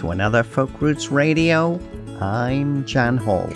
To 0.00 0.12
another 0.12 0.42
Folk 0.42 0.80
Roots 0.80 1.10
Radio. 1.10 1.78
I'm 2.22 2.86
Jan 2.86 3.18
Hall. 3.18 3.52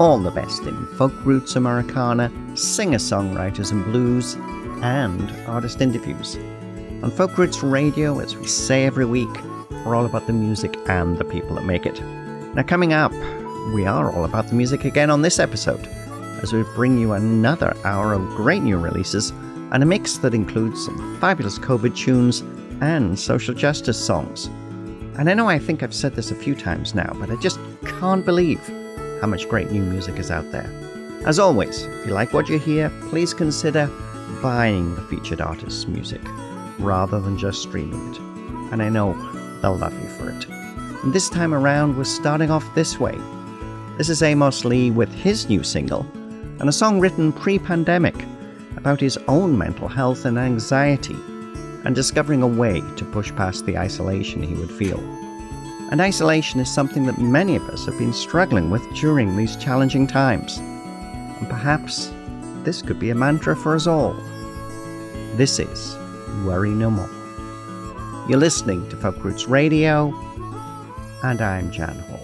All 0.00 0.18
the 0.18 0.32
best 0.32 0.62
in 0.62 0.84
folk 0.96 1.12
roots 1.24 1.54
Americana, 1.54 2.28
singer 2.56 2.98
songwriters 2.98 3.70
and 3.70 3.84
blues, 3.84 4.34
and 4.82 5.30
artist 5.46 5.80
interviews. 5.80 6.34
On 7.04 7.12
Folk 7.12 7.38
Roots 7.38 7.62
Radio, 7.62 8.18
as 8.18 8.34
we 8.34 8.48
say 8.48 8.84
every 8.84 9.04
week, 9.04 9.28
we're 9.84 9.94
all 9.94 10.06
about 10.06 10.26
the 10.26 10.32
music 10.32 10.76
and 10.88 11.18
the 11.18 11.24
people 11.24 11.54
that 11.54 11.64
make 11.64 11.86
it. 11.86 12.02
Now, 12.02 12.64
coming 12.64 12.92
up, 12.92 13.12
we 13.72 13.86
are 13.86 14.10
all 14.10 14.24
about 14.24 14.48
the 14.48 14.54
music 14.56 14.84
again 14.84 15.08
on 15.08 15.22
this 15.22 15.38
episode, 15.38 15.86
as 16.42 16.52
we 16.52 16.64
bring 16.74 16.98
you 16.98 17.12
another 17.12 17.76
hour 17.84 18.12
of 18.12 18.28
great 18.30 18.64
new 18.64 18.76
releases 18.76 19.30
and 19.70 19.84
a 19.84 19.86
mix 19.86 20.16
that 20.16 20.34
includes 20.34 20.84
some 20.84 21.20
fabulous 21.20 21.60
COVID 21.60 21.94
tunes 21.94 22.40
and 22.80 23.16
social 23.16 23.54
justice 23.54 24.04
songs. 24.04 24.50
And 25.18 25.30
I 25.30 25.34
know 25.34 25.48
I 25.48 25.58
think 25.58 25.82
I've 25.82 25.94
said 25.94 26.14
this 26.14 26.30
a 26.30 26.34
few 26.34 26.54
times 26.54 26.94
now, 26.94 27.10
but 27.18 27.30
I 27.30 27.36
just 27.36 27.58
can't 27.84 28.24
believe 28.24 28.60
how 29.22 29.26
much 29.26 29.48
great 29.48 29.70
new 29.70 29.82
music 29.82 30.18
is 30.18 30.30
out 30.30 30.50
there. 30.52 30.70
As 31.24 31.38
always, 31.38 31.84
if 31.84 32.06
you 32.06 32.12
like 32.12 32.34
what 32.34 32.50
you 32.50 32.58
hear, 32.58 32.90
please 33.08 33.32
consider 33.32 33.90
buying 34.42 34.94
the 34.94 35.00
featured 35.02 35.40
artist's 35.40 35.88
music 35.88 36.20
rather 36.78 37.18
than 37.18 37.38
just 37.38 37.62
streaming 37.62 38.12
it. 38.12 38.18
And 38.72 38.82
I 38.82 38.90
know 38.90 39.14
they'll 39.62 39.76
love 39.76 39.94
you 39.94 40.08
for 40.10 40.28
it. 40.28 40.46
And 41.02 41.14
this 41.14 41.30
time 41.30 41.54
around, 41.54 41.96
we're 41.96 42.04
starting 42.04 42.50
off 42.50 42.74
this 42.74 43.00
way. 43.00 43.16
This 43.96 44.10
is 44.10 44.22
Amos 44.22 44.66
Lee 44.66 44.90
with 44.90 45.12
his 45.14 45.48
new 45.48 45.62
single, 45.62 46.06
and 46.60 46.68
a 46.68 46.72
song 46.72 47.00
written 47.00 47.32
pre 47.32 47.58
pandemic 47.58 48.14
about 48.76 49.00
his 49.00 49.16
own 49.28 49.56
mental 49.56 49.88
health 49.88 50.26
and 50.26 50.38
anxiety 50.38 51.16
and 51.86 51.94
discovering 51.94 52.42
a 52.42 52.46
way 52.46 52.82
to 52.96 53.04
push 53.04 53.32
past 53.36 53.64
the 53.64 53.78
isolation 53.78 54.42
he 54.42 54.54
would 54.54 54.72
feel. 54.72 54.98
And 55.92 56.00
isolation 56.00 56.58
is 56.58 56.68
something 56.68 57.06
that 57.06 57.20
many 57.20 57.54
of 57.54 57.62
us 57.70 57.86
have 57.86 57.96
been 57.96 58.12
struggling 58.12 58.70
with 58.70 58.82
during 58.96 59.36
these 59.36 59.54
challenging 59.54 60.08
times. 60.08 60.58
And 60.58 61.48
perhaps 61.48 62.12
this 62.64 62.82
could 62.82 62.98
be 62.98 63.10
a 63.10 63.14
mantra 63.14 63.54
for 63.54 63.76
us 63.76 63.86
all. 63.86 64.14
This 65.36 65.60
is 65.60 65.96
Worry 66.44 66.70
No 66.70 66.90
More. 66.90 67.08
You're 68.28 68.40
listening 68.40 68.88
to 68.88 68.96
Folk 68.96 69.22
Roots 69.22 69.46
Radio, 69.46 70.12
and 71.22 71.40
I'm 71.40 71.70
Jan 71.70 72.00
Hall. 72.00 72.15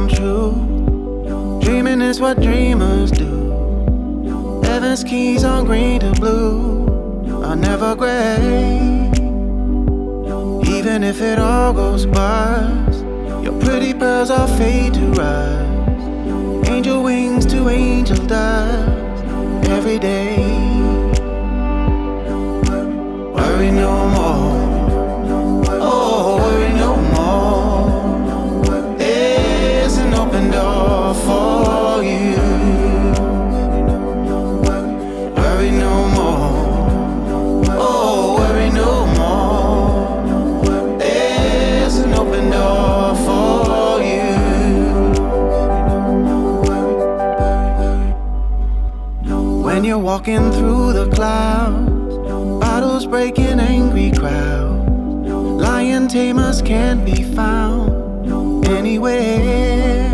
come 0.00 0.08
true. 0.08 1.60
Dreaming 1.62 2.00
is 2.00 2.20
what 2.20 2.40
dreamers 2.40 3.10
do. 3.10 4.62
Heaven's 4.64 5.04
keys 5.04 5.44
on 5.44 5.64
green 5.66 6.00
to 6.00 6.12
blue 6.12 6.86
are 7.44 7.56
never 7.56 7.94
gray. 7.94 8.78
Even 10.76 11.04
if 11.04 11.20
it 11.20 11.38
all 11.38 11.72
goes 11.72 12.06
bust, 12.06 13.04
your 13.42 13.58
pretty 13.60 13.92
pearls 13.92 14.30
are 14.30 14.48
fade 14.56 14.94
to 14.94 15.06
rise. 15.22 16.68
Angel 16.68 17.02
wings 17.02 17.44
to 17.46 17.68
angel 17.68 18.24
dust 18.26 19.24
every 19.68 19.98
day. 19.98 20.36
Worry 23.34 23.70
no 23.70 24.08
more. 24.08 24.59
walking 50.10 50.50
through 50.50 50.92
the 50.92 51.08
clouds. 51.10 52.16
Bottles 52.58 53.06
breaking 53.06 53.60
angry 53.60 54.10
crowds. 54.10 55.30
Lion 55.64 56.08
tamers 56.08 56.60
can't 56.60 57.04
be 57.04 57.22
found 57.22 58.26
anywhere. 58.66 60.12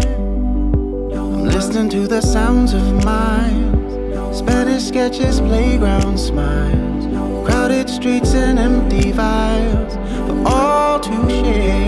I'm 1.15 1.47
listening 1.47 1.89
to 1.97 2.07
the 2.07 2.21
sounds 2.21 2.75
of 2.75 2.85
mines. 3.07 4.37
Spanish 4.37 4.85
sketches, 4.85 5.41
playground 5.41 6.19
smiles. 6.19 7.05
Crowded 7.47 7.89
streets 7.89 8.35
and 8.35 8.59
empty 8.59 9.13
vials 9.13 9.95
for 10.27 10.43
all 10.47 11.01
to 11.01 11.31
share. 11.31 11.86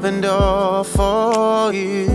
open 0.00 0.22
door 0.22 0.82
for 0.82 1.74
you. 1.74 2.09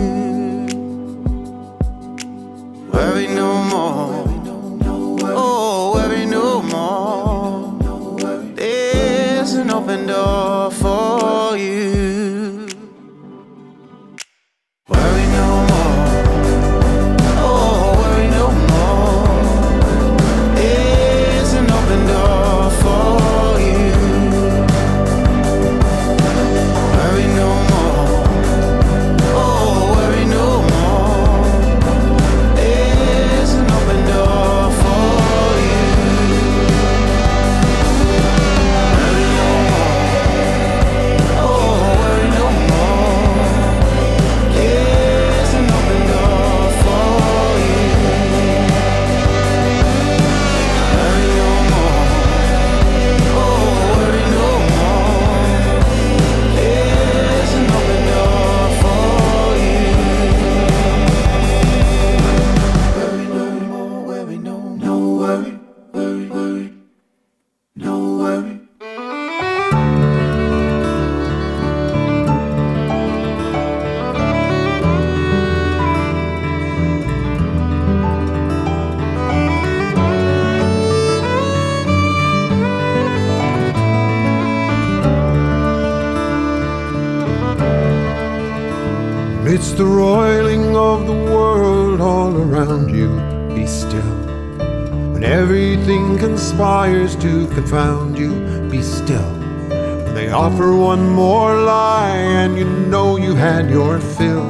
Offer 100.46 100.76
one 100.76 101.10
more 101.10 101.60
lie 101.60 102.14
and 102.14 102.56
you 102.56 102.68
know 102.86 103.16
you 103.16 103.34
had 103.34 103.68
your 103.68 103.98
fill, 103.98 104.48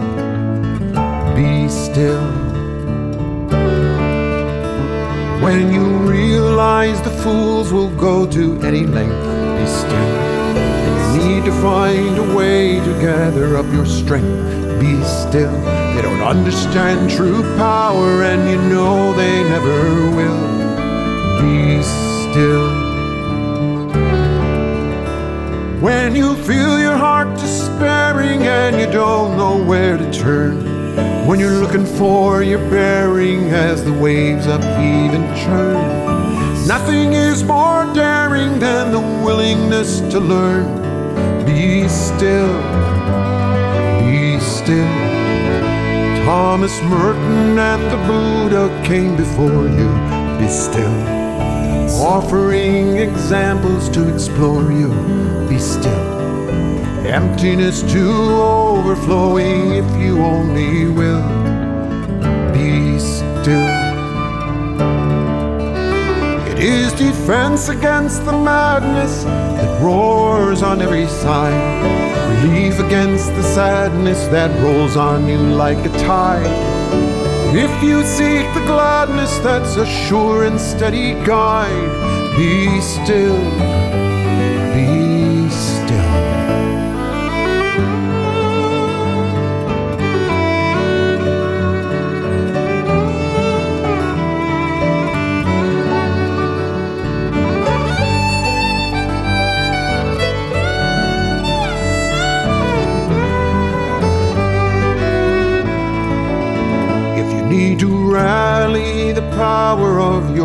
be 1.35 1.67
still. 1.71 2.29
When 5.41 5.73
you 5.73 5.87
realize 6.17 7.01
the 7.01 7.17
fools 7.25 7.73
will 7.73 7.95
go 7.97 8.27
to 8.27 8.61
any 8.61 8.85
length, 8.85 9.25
be 9.59 9.67
still. 9.81 10.11
You 10.93 11.29
need 11.29 11.45
to 11.47 11.53
find 11.63 12.19
a 12.19 12.37
way 12.37 12.79
to 12.79 12.93
gather 13.01 13.57
up 13.57 13.65
your 13.73 13.87
strength 13.87 14.37
be 14.79 15.03
still. 15.05 15.59
They 15.95 16.03
don't 16.03 16.21
understand 16.21 17.11
true 17.11 17.41
power, 17.57 18.23
and 18.23 18.51
you 18.51 18.61
know 18.69 19.15
they 19.15 19.43
never 19.45 20.11
will. 20.19 20.45
Be 21.41 21.83
still. 21.83 22.76
When 25.81 26.17
you 26.17 26.35
feel 26.45 26.79
your 26.79 26.97
heart 26.97 27.39
despairing 27.39 28.43
and 28.43 28.81
you 28.81 28.87
don't 28.91 29.37
know 29.37 29.63
where 29.63 29.97
to 29.97 30.13
turn. 30.13 31.27
When 31.27 31.39
you're 31.39 31.61
looking 31.61 31.87
for 31.87 32.43
your 32.43 32.59
bearing 32.71 33.51
as 33.51 33.85
the 33.85 33.93
waves 33.93 34.47
upheave 34.47 35.13
and 35.15 35.37
churn. 35.37 36.67
Nothing 36.67 37.13
is 37.13 37.45
more 37.45 37.85
daring 37.95 38.59
than 38.59 38.93
the 38.93 39.01
willingness 39.01 40.01
to 40.13 40.19
learn. 40.21 40.67
Be 41.45 41.89
still 41.89 42.87
be 44.07 44.41
still. 44.41 44.95
Thomas 46.25 46.81
Merton 46.83 47.59
and 47.59 47.83
the 47.93 48.01
Buddha 48.07 48.83
came 48.85 49.17
before 49.17 49.69
you. 49.69 49.89
Be 50.39 50.49
still. 50.49 51.26
Offering 51.95 52.97
examples 52.97 53.89
to 53.91 54.13
explore 54.13 54.71
you. 54.73 54.89
Be 55.49 55.59
still. 55.59 56.17
Emptiness 57.07 57.83
to 57.93 58.11
overflowing 58.11 59.73
if 59.73 59.89
you 60.01 60.23
only 60.23 60.89
will. 60.89 61.23
Be 62.53 62.99
still. 62.99 63.71
It 66.51 66.59
is 66.59 66.93
defense 66.93 67.69
against 67.69 68.25
the 68.25 68.33
madness 68.33 69.25
that 69.25 69.83
roars 69.83 70.63
on 70.63 70.83
every 70.83 71.07
side 71.07 71.97
relief 72.43 72.79
against 72.79 73.29
the 73.35 73.43
sadness 73.43 74.27
that 74.29 74.51
rolls 74.63 74.97
on 74.97 75.27
you 75.27 75.39
like 75.39 75.79
a 75.79 75.89
tide. 75.99 76.47
If 77.55 77.83
you 77.83 78.03
seek 78.05 78.47
the 78.55 78.65
that's 79.43 79.77
a 79.77 79.85
sure 79.85 80.45
and 80.45 80.61
steady 80.61 81.15
guide, 81.25 82.37
be 82.37 82.81
still, 82.81 83.37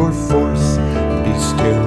your 0.01 0.11
force. 0.29 0.77
Be 1.25 1.33
still. 1.51 1.85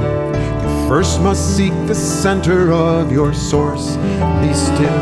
You 0.63 0.89
first 0.89 1.21
must 1.21 1.57
seek 1.57 1.75
the 1.87 1.95
center 1.95 2.73
of 2.73 3.11
your 3.11 3.33
source. 3.35 3.97
Be 4.43 4.53
still. 4.55 5.01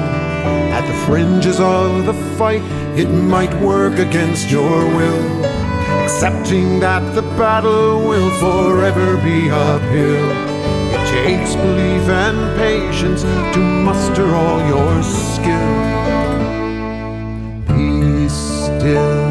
At 0.76 0.85
the 0.91 0.97
fringes 1.06 1.61
of 1.61 2.06
the 2.06 2.14
fight, 2.38 2.62
it 2.97 3.09
might 3.09 3.55
work 3.61 3.99
against 3.99 4.50
your 4.50 4.79
will. 4.97 5.44
Accepting 6.05 6.81
that 6.81 7.05
the 7.14 7.23
battle 7.43 8.09
will 8.09 8.31
forever 8.44 9.17
be 9.19 9.50
uphill. 9.50 10.29
It 10.94 11.03
takes 11.17 11.55
belief 11.55 12.06
and 12.25 12.38
patience 12.59 13.23
to 13.55 13.61
muster 13.88 14.26
all 14.35 14.61
your 14.75 15.03
skill. 15.03 15.73
Be 17.69 18.29
still. 18.29 19.21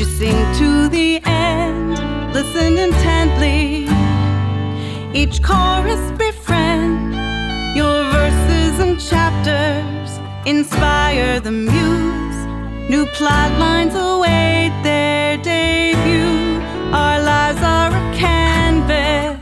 You 0.00 0.06
sing 0.06 0.38
to 0.54 0.88
the 0.88 1.20
end? 1.26 1.90
Listen 2.32 2.78
intently. 2.78 3.86
Each 5.12 5.42
chorus 5.42 6.04
befriend 6.12 7.12
your 7.76 7.98
verses 8.10 8.78
and 8.84 8.98
chapters. 8.98 10.10
Inspire 10.46 11.38
the 11.40 11.52
muse. 11.52 12.38
New 12.88 13.04
plot 13.16 13.50
lines 13.58 13.94
await 13.94 14.72
their 14.82 15.36
debut. 15.36 16.62
Our 16.94 17.18
lives 17.22 17.60
are 17.62 17.90
a 17.90 18.04
canvas 18.16 19.38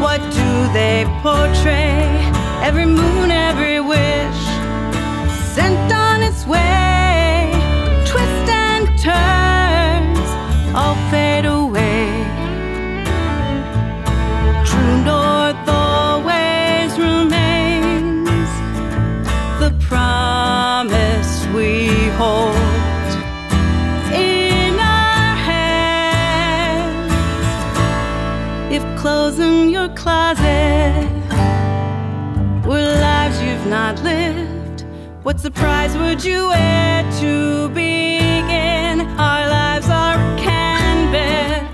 what 0.00 0.20
do 0.32 0.50
they 0.72 1.04
portray? 1.22 2.08
Every 2.62 2.86
moon, 2.86 3.30
every 3.30 3.80
wish 3.80 4.39
What 35.30 35.38
surprise 35.38 35.96
would 35.96 36.24
you 36.24 36.50
add 36.50 37.08
to 37.20 37.68
begin? 37.68 39.06
Our 39.16 39.48
lives 39.48 39.88
are 39.88 40.16
a 40.16 40.38
canvas. 40.40 41.70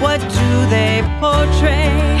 What 0.00 0.20
do 0.20 0.66
they 0.70 1.02
portray? 1.20 2.13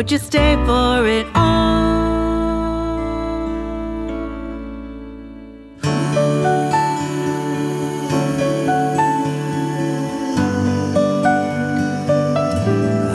Would 0.00 0.10
you 0.10 0.16
stay 0.16 0.54
for 0.64 1.06
it 1.06 1.26
all? 1.34 1.84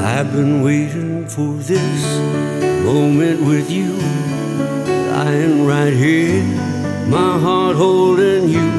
I've 0.05 0.31
been 0.31 0.61
waiting 0.61 1.27
for 1.27 1.55
this 1.55 2.19
moment 2.85 3.41
with 3.41 3.71
you, 3.71 3.97
I 5.11 5.31
am 5.31 5.65
right 5.65 5.91
here, 5.91 6.43
my 7.07 7.39
heart 7.39 7.75
holding 7.77 8.47
you, 8.47 8.71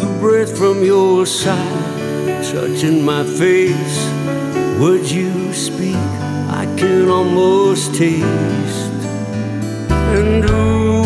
the 0.00 0.18
breath 0.18 0.58
from 0.58 0.82
your 0.82 1.24
side 1.26 2.42
touching 2.42 3.04
my 3.04 3.22
face. 3.22 4.10
Would 4.80 5.08
you? 5.08 5.36
can 6.76 7.08
almost 7.08 7.94
taste. 7.94 8.92
And 9.90 10.44
ooh, 10.44 11.04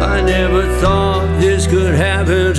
I 0.00 0.20
never 0.24 0.62
thought 0.80 1.40
this 1.40 1.66
could 1.66 1.94
happen 1.94 2.54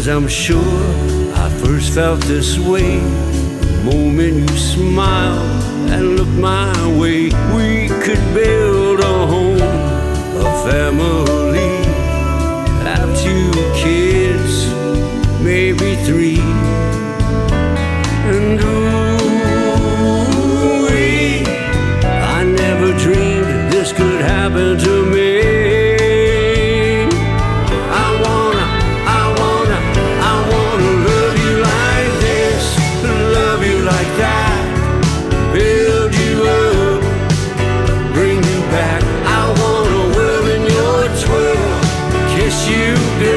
times 0.00 0.08
I'm 0.08 0.28
sure 0.28 1.34
I 1.34 1.50
first 1.62 1.92
felt 1.92 2.20
this 2.22 2.58
way. 2.58 3.00
The 3.00 3.82
moment 3.84 4.34
you 4.34 4.56
smiled 4.56 5.62
and 5.90 6.16
looked 6.16 6.38
my 6.40 6.72
way, 6.98 7.24
we 7.54 7.88
could 8.02 8.34
build. 8.34 8.79
wish 42.50 42.68
you 42.68 43.29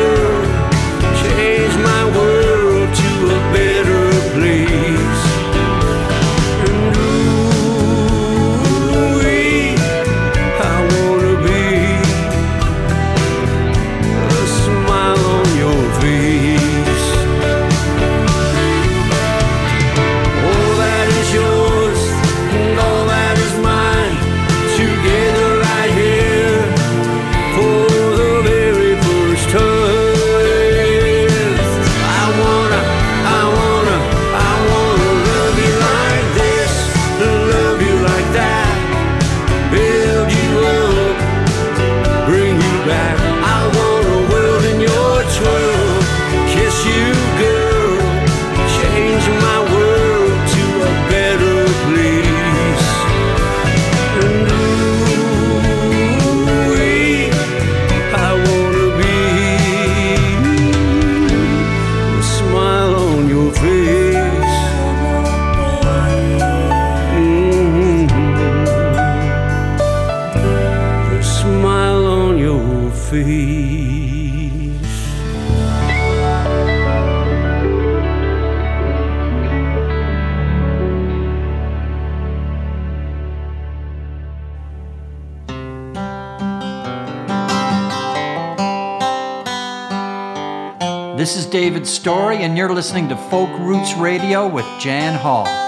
listening 92.83 93.07
to 93.07 93.15
Folk 93.15 93.49
Roots 93.59 93.93
Radio 93.93 94.45
with 94.45 94.65
Jan 94.77 95.17
Hall. 95.17 95.62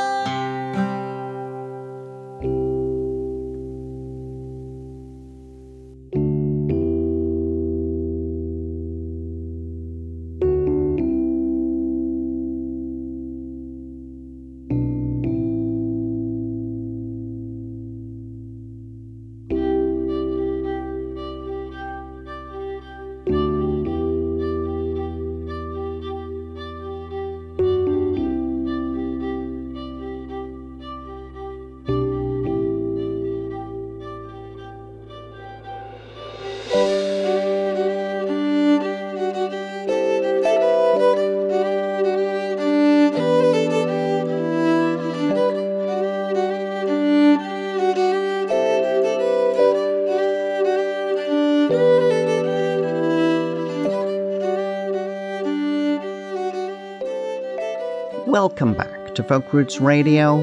Welcome 58.56 58.76
back 58.76 59.14
to 59.16 59.24
Folk 59.24 59.52
Roots 59.52 59.82
Radio. 59.82 60.40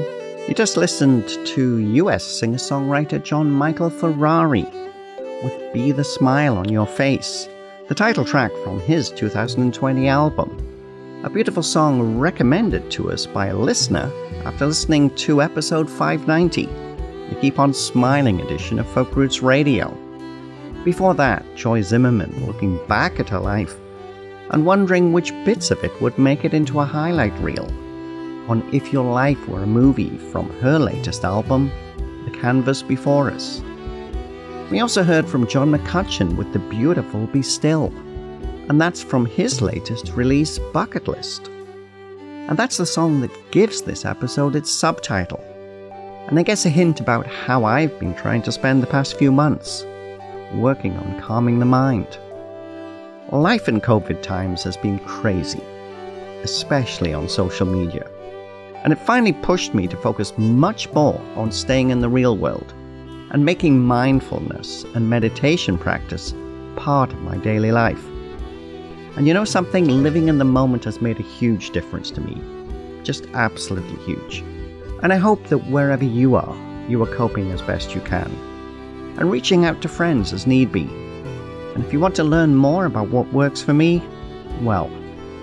You 0.47 0.53
just 0.53 0.77
listened 0.77 1.27
to 1.47 1.79
US 1.79 2.23
singer 2.23 2.59
songwriter 2.59 3.23
John 3.23 3.49
Michael 3.49 3.89
Ferrari 3.89 4.67
with 5.43 5.73
Be 5.73 5.91
the 5.91 6.03
Smile 6.03 6.55
on 6.59 6.69
Your 6.69 6.85
Face, 6.85 7.49
the 7.87 7.95
title 7.95 8.23
track 8.23 8.51
from 8.63 8.79
his 8.81 9.09
2020 9.09 10.07
album. 10.07 10.55
A 11.23 11.29
beautiful 11.31 11.63
song 11.63 12.19
recommended 12.19 12.91
to 12.91 13.11
us 13.11 13.25
by 13.25 13.47
a 13.47 13.57
listener 13.57 14.11
after 14.45 14.67
listening 14.67 15.09
to 15.15 15.41
episode 15.41 15.89
590, 15.89 16.67
the 16.67 17.41
Keep 17.41 17.57
On 17.57 17.73
Smiling 17.73 18.41
edition 18.41 18.77
of 18.77 18.87
Folk 18.87 19.15
Roots 19.15 19.41
Radio. 19.41 19.89
Before 20.85 21.15
that, 21.15 21.43
Joy 21.55 21.81
Zimmerman 21.81 22.45
looking 22.45 22.79
back 22.85 23.19
at 23.19 23.29
her 23.29 23.39
life 23.39 23.75
and 24.51 24.67
wondering 24.67 25.13
which 25.13 25.31
bits 25.45 25.71
of 25.71 25.83
it 25.83 25.99
would 25.99 26.19
make 26.19 26.45
it 26.45 26.53
into 26.53 26.79
a 26.79 26.85
highlight 26.85 27.33
reel 27.39 27.67
on 28.47 28.67
If 28.73 28.91
Your 28.91 29.05
Life 29.05 29.47
Were 29.47 29.63
a 29.63 29.67
Movie 29.67 30.17
from 30.31 30.49
her 30.59 30.77
latest 30.77 31.23
album, 31.23 31.71
The 32.25 32.31
Canvas 32.31 32.81
Before 32.81 33.31
Us. 33.31 33.61
We 34.69 34.79
also 34.79 35.03
heard 35.03 35.27
from 35.27 35.47
John 35.47 35.71
McCutcheon 35.71 36.35
with 36.35 36.51
the 36.51 36.59
beautiful 36.59 37.27
Be 37.27 37.41
Still, 37.41 37.93
and 38.69 38.79
that's 38.79 39.03
from 39.03 39.25
his 39.25 39.61
latest 39.61 40.11
release, 40.13 40.59
Bucket 40.73 41.07
List. 41.07 41.47
And 42.47 42.57
that's 42.57 42.77
the 42.77 42.85
song 42.85 43.21
that 43.21 43.51
gives 43.51 43.81
this 43.81 44.03
episode 44.03 44.55
its 44.55 44.69
subtitle, 44.69 45.39
and 46.27 46.37
I 46.37 46.43
guess 46.43 46.65
a 46.65 46.69
hint 46.69 46.99
about 46.99 47.27
how 47.27 47.65
I've 47.65 47.97
been 47.99 48.15
trying 48.15 48.41
to 48.43 48.51
spend 48.51 48.83
the 48.83 48.87
past 48.87 49.17
few 49.17 49.31
months 49.31 49.85
working 50.55 50.97
on 50.97 51.21
calming 51.21 51.59
the 51.59 51.65
mind. 51.65 52.17
Life 53.31 53.67
in 53.67 53.81
COVID 53.81 54.21
times 54.21 54.63
has 54.63 54.77
been 54.77 54.99
crazy, 54.99 55.63
especially 56.43 57.13
on 57.13 57.27
social 57.29 57.65
media. 57.65 58.07
And 58.83 58.93
it 58.93 58.99
finally 58.99 59.33
pushed 59.33 59.73
me 59.73 59.87
to 59.87 59.97
focus 59.97 60.33
much 60.37 60.91
more 60.93 61.19
on 61.35 61.51
staying 61.51 61.89
in 61.89 62.01
the 62.01 62.09
real 62.09 62.37
world 62.37 62.73
and 63.31 63.45
making 63.45 63.79
mindfulness 63.79 64.83
and 64.95 65.09
meditation 65.09 65.77
practice 65.77 66.33
part 66.75 67.11
of 67.11 67.21
my 67.21 67.37
daily 67.37 67.71
life. 67.71 68.03
And 69.15 69.27
you 69.27 69.33
know 69.33 69.45
something? 69.45 69.87
Living 69.87 70.27
in 70.27 70.37
the 70.37 70.45
moment 70.45 70.83
has 70.83 71.01
made 71.01 71.19
a 71.19 71.23
huge 71.23 71.69
difference 71.71 72.11
to 72.11 72.21
me. 72.21 72.41
Just 73.03 73.25
absolutely 73.33 74.03
huge. 74.03 74.43
And 75.01 75.13
I 75.13 75.17
hope 75.17 75.45
that 75.47 75.69
wherever 75.69 76.03
you 76.03 76.35
are, 76.35 76.55
you 76.89 77.01
are 77.01 77.15
coping 77.15 77.51
as 77.51 77.61
best 77.61 77.95
you 77.95 78.01
can. 78.01 78.29
And 79.17 79.31
reaching 79.31 79.65
out 79.65 79.81
to 79.81 79.87
friends 79.87 80.33
as 80.33 80.47
need 80.47 80.71
be 80.71 80.89
and 81.73 81.83
if 81.83 81.91
you 81.91 81.99
want 81.99 82.15
to 82.15 82.23
learn 82.23 82.55
more 82.55 82.85
about 82.85 83.09
what 83.09 83.33
works 83.33 83.61
for 83.61 83.73
me, 83.73 84.01
well, 84.61 84.91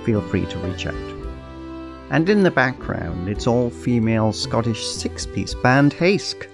feel 0.05 0.21
free 0.21 0.47
to 0.47 0.59
reach 0.59 0.87
out. 0.87 1.20
And 2.11 2.29
in 2.29 2.43
the 2.43 2.51
background, 2.51 3.29
it's 3.29 3.47
all 3.47 3.71
female 3.71 4.33
Scottish 4.33 4.85
six 4.85 5.27
piece 5.27 5.55
band 5.55 5.95
Heisk, 5.95 6.49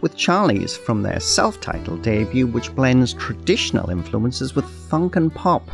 with 0.00 0.16
Charlie's 0.16 0.76
from 0.76 1.02
their 1.02 1.20
self 1.20 1.60
titled 1.60 2.02
debut, 2.02 2.46
which 2.48 2.74
blends 2.74 3.14
traditional 3.14 3.90
influences 3.90 4.54
with 4.54 4.64
funk 4.64 5.14
and 5.14 5.32
pop. 5.32 5.68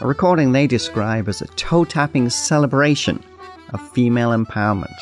A 0.00 0.06
recording 0.06 0.52
they 0.52 0.66
describe 0.66 1.28
as 1.28 1.42
a 1.42 1.46
toe 1.48 1.84
tapping 1.84 2.30
celebration 2.30 3.22
of 3.70 3.92
female 3.92 4.30
empowerment. 4.30 4.94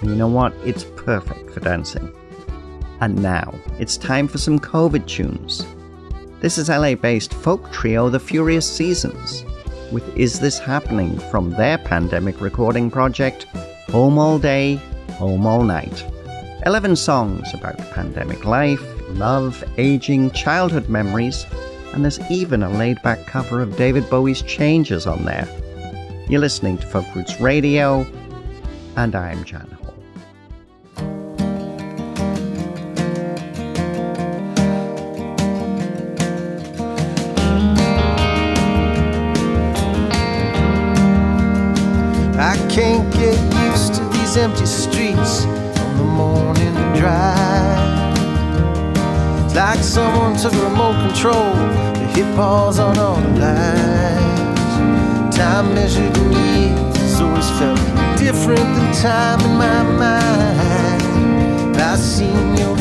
And 0.00 0.10
you 0.10 0.16
know 0.16 0.28
what? 0.28 0.52
It's 0.64 0.84
perfect 0.96 1.50
for 1.50 1.60
dancing. 1.60 2.12
And 3.00 3.22
now, 3.22 3.54
it's 3.78 3.96
time 3.96 4.26
for 4.26 4.38
some 4.38 4.58
COVID 4.58 5.06
tunes. 5.06 5.64
This 6.40 6.58
is 6.58 6.68
LA 6.68 6.94
based 6.94 7.34
folk 7.34 7.70
trio 7.70 8.08
The 8.08 8.20
Furious 8.20 8.70
Seasons, 8.70 9.44
with 9.92 10.16
Is 10.16 10.40
This 10.40 10.58
Happening 10.58 11.18
from 11.30 11.50
their 11.50 11.78
pandemic 11.78 12.40
recording 12.40 12.90
project, 12.90 13.44
Home 13.90 14.18
All 14.18 14.38
Day, 14.38 14.76
Home 15.12 15.46
All 15.46 15.62
Night. 15.62 16.04
11 16.66 16.96
songs 16.96 17.52
about 17.54 17.78
pandemic 17.92 18.44
life, 18.44 18.82
love, 19.10 19.64
aging, 19.78 20.30
childhood 20.32 20.88
memories, 20.88 21.46
and 21.92 22.04
there's 22.04 22.20
even 22.30 22.62
a 22.62 22.70
laid 22.70 23.00
back 23.02 23.26
cover 23.26 23.62
of 23.62 23.76
David 23.76 24.08
Bowie's 24.10 24.42
Changes 24.42 25.06
on 25.06 25.24
there. 25.24 25.48
You're 26.28 26.40
listening 26.40 26.78
to 26.78 26.86
Folk 26.86 27.06
Roots 27.14 27.40
Radio, 27.40 28.06
and 28.96 29.14
I'm 29.14 29.44
Jan 29.44 29.77
can't 42.78 43.12
get 43.12 43.36
used 43.66 43.94
to 43.94 44.04
these 44.10 44.36
empty 44.36 44.64
streets 44.64 45.44
on 45.82 45.96
the 45.96 46.04
morning 46.04 46.74
drive. 46.94 48.16
It's 49.44 49.56
like 49.56 49.80
someone 49.80 50.36
took 50.36 50.52
remote 50.52 50.94
control 51.04 51.54
to 51.94 52.06
hit 52.14 52.36
pause 52.36 52.78
on 52.78 52.96
all 52.96 53.16
the 53.16 53.30
lights. 53.40 54.76
Time 55.36 55.74
measured 55.74 56.16
in 56.18 56.32
years 56.32 57.20
always 57.20 57.50
felt 57.58 57.80
different 58.16 58.68
than 58.76 58.92
time 58.94 59.40
in 59.40 59.54
my 59.56 59.82
mind. 60.04 61.76
I've 61.78 61.98
seen 61.98 62.56
your 62.58 62.76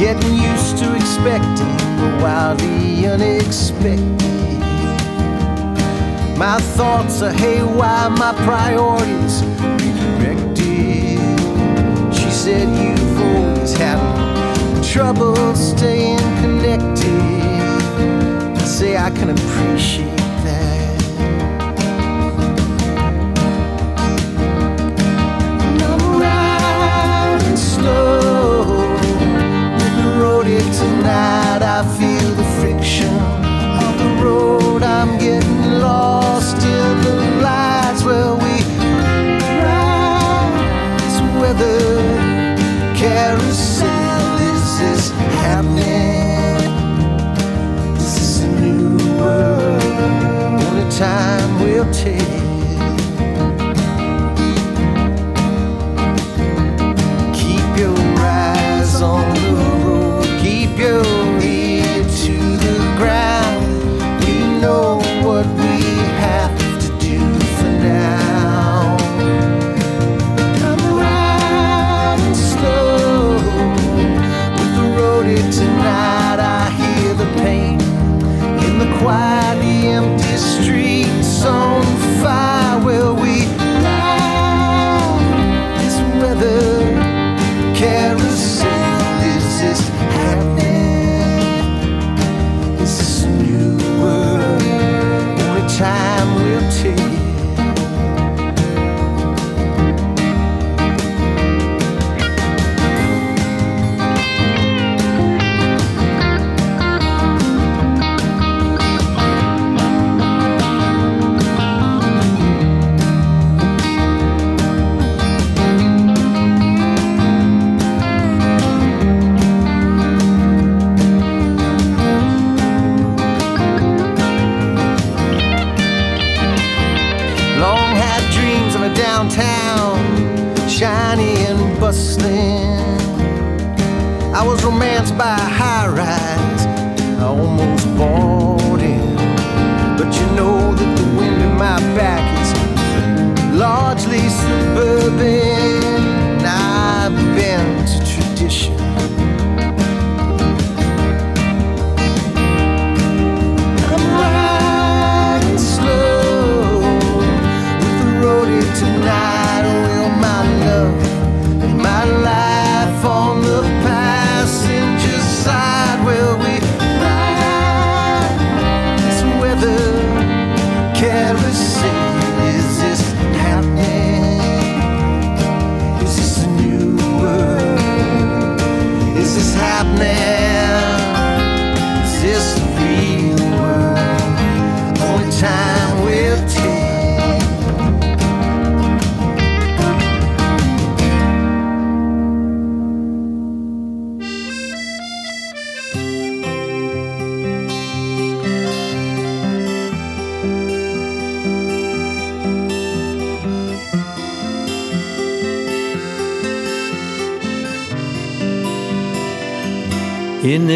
Getting 0.00 0.34
used 0.34 0.78
to 0.78 0.96
expecting 0.96 1.76
the 1.98 2.18
wildly 2.22 3.06
unexpected. 3.06 4.08
My 6.38 6.58
thoughts 6.74 7.20
are 7.20 7.30
haywire, 7.30 8.08
my 8.08 8.32
priorities 8.46 9.44
redirected. 9.76 11.20
She 12.14 12.30
said, 12.30 12.66
You've 12.82 13.20
always 13.20 13.76
had 13.76 14.00
trouble 14.82 15.54
staying 15.54 16.16
connected. 16.40 17.12
I 18.56 18.64
say, 18.64 18.96
I 18.96 19.10
can 19.10 19.28
appreciate 19.28 20.19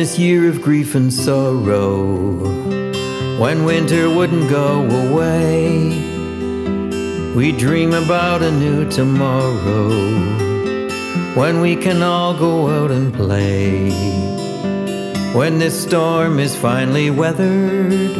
this 0.04 0.18
year 0.18 0.50
of 0.50 0.60
grief 0.60 0.94
and 0.94 1.10
sorrow, 1.10 2.36
when 3.40 3.64
winter 3.64 4.14
wouldn't 4.14 4.50
go 4.50 4.82
away, 4.82 5.88
we 7.34 7.52
dream 7.52 7.94
about 7.94 8.42
a 8.42 8.50
new 8.50 8.86
tomorrow, 8.90 9.88
when 11.34 11.62
we 11.62 11.74
can 11.74 12.02
all 12.02 12.38
go 12.38 12.68
out 12.68 12.90
and 12.90 13.14
play. 13.14 13.88
When 15.32 15.58
this 15.58 15.82
storm 15.82 16.38
is 16.38 16.54
finally 16.54 17.08
weathered, 17.08 18.14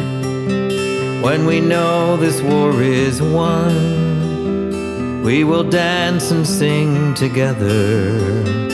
when 1.21 1.45
we 1.45 1.61
know 1.61 2.17
this 2.17 2.41
war 2.41 2.81
is 2.81 3.21
won, 3.21 5.21
we 5.21 5.43
will 5.43 5.63
dance 5.63 6.31
and 6.31 6.47
sing 6.47 7.13
together 7.13 8.64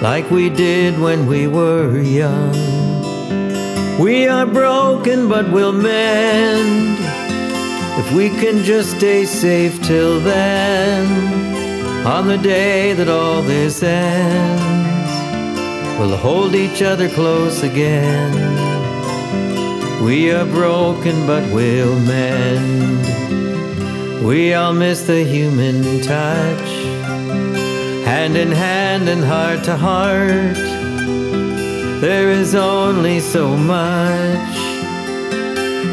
like 0.00 0.30
we 0.30 0.48
did 0.48 0.98
when 0.98 1.26
we 1.26 1.46
were 1.46 2.00
young. 2.00 2.52
We 3.98 4.26
are 4.26 4.46
broken, 4.46 5.28
but 5.28 5.52
we'll 5.52 5.72
mend 5.72 6.98
if 7.98 8.12
we 8.14 8.30
can 8.30 8.64
just 8.64 8.96
stay 8.96 9.26
safe 9.26 9.82
till 9.82 10.20
then. 10.20 12.06
On 12.06 12.26
the 12.26 12.38
day 12.38 12.94
that 12.94 13.08
all 13.08 13.42
this 13.42 13.82
ends, 13.82 14.62
we'll 15.98 16.16
hold 16.16 16.54
each 16.54 16.80
other 16.80 17.10
close 17.10 17.62
again. 17.62 18.32
We 20.02 20.30
are 20.32 20.46
broken, 20.46 21.26
but 21.26 21.44
we'll 21.52 22.00
mend. 22.00 23.04
We 24.24 24.54
all 24.54 24.72
miss 24.72 25.02
the 25.06 25.24
human 25.24 26.00
touch 26.00 26.79
hand 28.10 28.36
in 28.36 28.50
hand 28.50 29.08
and 29.08 29.22
heart 29.22 29.62
to 29.62 29.76
heart. 29.76 30.56
There 32.00 32.32
is 32.32 32.56
only 32.56 33.20
so 33.20 33.56
much 33.56 34.56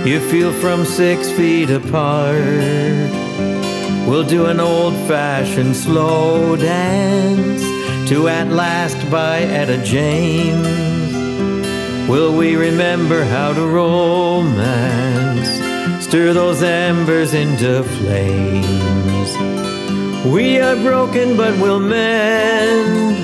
you 0.03 0.19
feel 0.32 0.51
from 0.53 0.84
six 0.84 1.30
feet 1.30 1.69
apart. 1.69 3.12
We'll 4.08 4.23
do 4.23 4.47
an 4.47 4.60
old 4.60 4.95
fashioned 5.08 5.75
slow 5.75 6.56
dance 6.56 7.62
to 8.10 8.27
At 8.27 8.47
Last 8.47 8.99
by 9.12 9.41
Etta 9.41 9.77
James. 9.84 10.67
Will 12.10 12.36
we 12.36 12.56
remember 12.56 13.25
how 13.25 13.53
to 13.53 13.63
romance? 13.67 15.49
Stir 16.03 16.34
those 16.34 16.63
embers 16.63 17.36
into 17.36 17.84
flames. 17.84 19.57
We 20.34 20.60
are 20.60 20.76
broken, 20.76 21.38
but 21.38 21.58
we'll 21.62 21.80
mend 21.80 23.16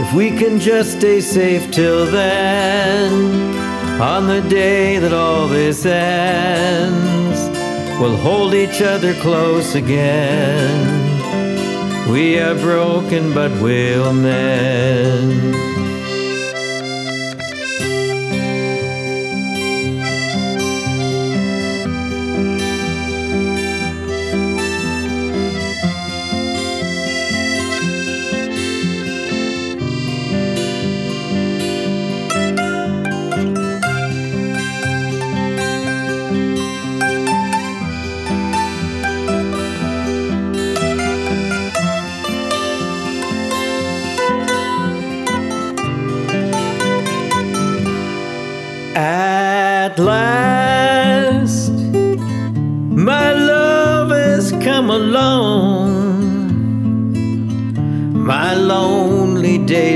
if 0.00 0.14
we 0.14 0.30
can 0.30 0.60
just 0.60 0.98
stay 0.98 1.20
safe 1.20 1.70
till 1.72 2.06
then. 2.06 4.00
On 4.00 4.26
the 4.28 4.40
day 4.48 4.98
that 4.98 5.12
all 5.12 5.48
this 5.48 5.84
ends, 5.84 7.40
we'll 8.00 8.16
hold 8.16 8.54
each 8.54 8.80
other 8.80 9.14
close 9.14 9.74
again. 9.74 11.10
We 12.10 12.38
are 12.38 12.54
broken, 12.54 13.34
but 13.34 13.50
we'll 13.60 14.12
mend. 14.12 15.81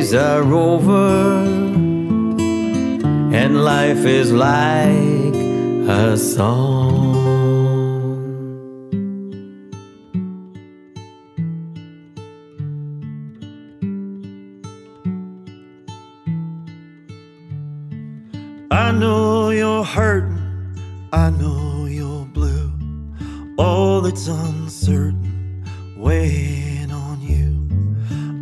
Days 0.06 0.14
are 0.14 0.52
over, 0.54 1.44
and 3.34 3.64
life 3.64 4.04
is 4.04 4.32
like 4.32 5.34
a 5.88 6.16
song. 6.16 7.16
I 18.70 18.92
know 18.92 19.50
you're 19.50 19.84
hurting, 19.84 20.38
I 21.12 21.30
know 21.30 21.86
you're 21.86 22.26
blue. 22.26 22.70
All 23.58 24.00
that's 24.02 24.28
uncertain, 24.28 25.64
you. 25.96 26.55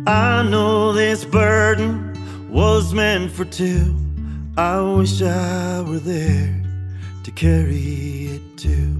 I 0.07 0.43
know 0.43 0.93
this 0.93 1.25
burden 1.25 2.13
was 2.51 2.93
meant 2.93 3.31
for 3.31 3.43
two. 3.43 3.95
I 4.55 4.79
wish 4.79 5.19
I 5.23 5.81
were 5.81 5.97
there 5.97 6.61
to 7.23 7.31
carry 7.31 8.35
it 8.35 8.55
too. 8.55 8.94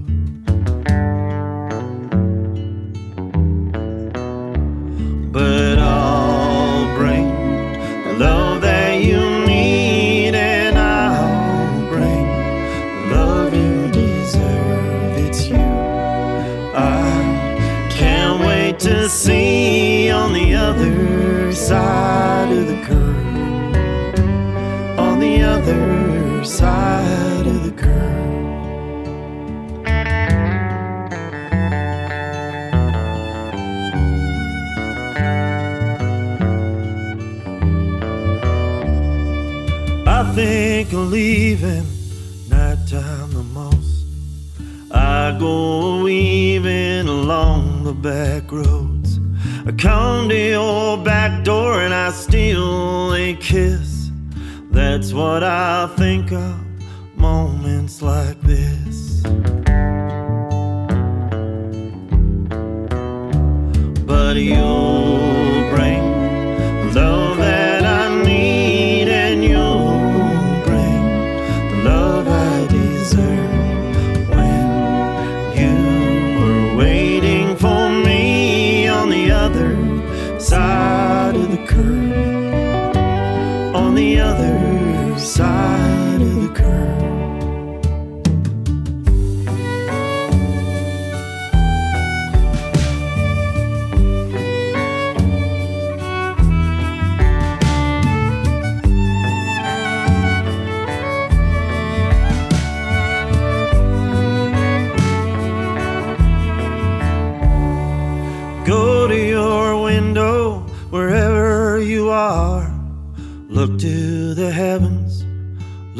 Back 48.02 48.50
roads. 48.52 49.18
I 49.66 49.72
come 49.72 50.28
to 50.28 50.36
your 50.36 50.98
back 50.98 51.44
door 51.44 51.80
and 51.80 51.92
I 51.92 52.10
steal 52.10 53.14
a 53.14 53.34
kiss. 53.34 54.10
That's 54.70 55.12
what 55.12 55.42
I 55.42 55.88
think 55.96 56.32
of 56.32 56.55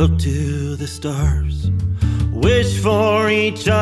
to 0.09 0.77
the 0.77 0.87
stars. 0.87 1.71
Wish 2.31 2.81
for 2.81 3.29
each 3.29 3.67
other 3.67 3.76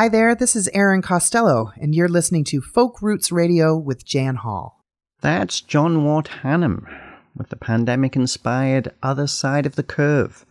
Hi 0.00 0.08
there, 0.08 0.34
this 0.34 0.56
is 0.56 0.70
Aaron 0.72 1.02
Costello, 1.02 1.72
and 1.78 1.94
you're 1.94 2.08
listening 2.08 2.42
to 2.44 2.62
Folk 2.62 3.02
Roots 3.02 3.30
Radio 3.30 3.76
with 3.76 4.02
Jan 4.02 4.36
Hall. 4.36 4.82
That's 5.20 5.60
John 5.60 6.06
Ward 6.06 6.30
Hannum 6.42 6.86
with 7.36 7.50
the 7.50 7.56
pandemic 7.56 8.16
inspired 8.16 8.94
Other 9.02 9.26
Side 9.26 9.66
of 9.66 9.76
the 9.76 9.82
Curve. 9.82 10.46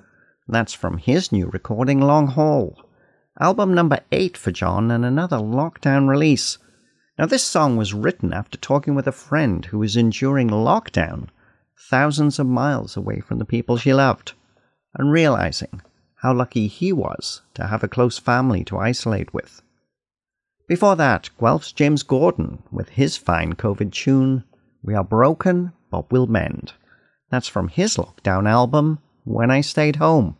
That's 0.47 0.75
from 0.75 0.99
his 0.99 1.31
new 1.31 1.47
recording, 1.47 1.99
Long 1.99 2.27
Haul, 2.27 2.79
album 3.39 3.73
number 3.73 4.01
8 4.11 4.37
for 4.37 4.51
John 4.51 4.91
and 4.91 5.03
another 5.03 5.37
lockdown 5.37 6.07
release. 6.07 6.59
Now, 7.17 7.25
this 7.25 7.43
song 7.43 7.75
was 7.75 7.91
written 7.91 8.31
after 8.31 8.59
talking 8.59 8.93
with 8.93 9.07
a 9.07 9.11
friend 9.11 9.65
who 9.65 9.79
was 9.79 9.97
enduring 9.97 10.49
lockdown 10.49 11.29
thousands 11.89 12.37
of 12.37 12.45
miles 12.45 12.95
away 12.95 13.19
from 13.19 13.39
the 13.39 13.45
people 13.45 13.77
she 13.77 13.95
loved 13.95 14.33
and 14.93 15.11
realizing 15.11 15.81
how 16.21 16.33
lucky 16.33 16.67
he 16.67 16.91
was 16.91 17.41
to 17.53 17.67
have 17.67 17.83
a 17.83 17.87
close 17.87 18.17
family 18.17 18.63
to 18.65 18.77
isolate 18.77 19.33
with. 19.33 19.61
Before 20.67 20.95
that, 20.97 21.29
Guelph's 21.39 21.71
James 21.71 22.03
Gordon 22.03 22.61
with 22.71 22.89
his 22.89 23.17
fine 23.17 23.53
COVID 23.53 23.91
tune, 23.91 24.43
We 24.83 24.93
Are 24.93 25.03
Broken, 25.03 25.71
but 25.89 26.11
We'll 26.11 26.27
Mend. 26.27 26.73
That's 27.29 27.47
from 27.47 27.69
his 27.69 27.97
lockdown 27.97 28.47
album, 28.47 28.99
When 29.23 29.49
I 29.49 29.61
Stayed 29.61 29.95
Home. 29.95 30.37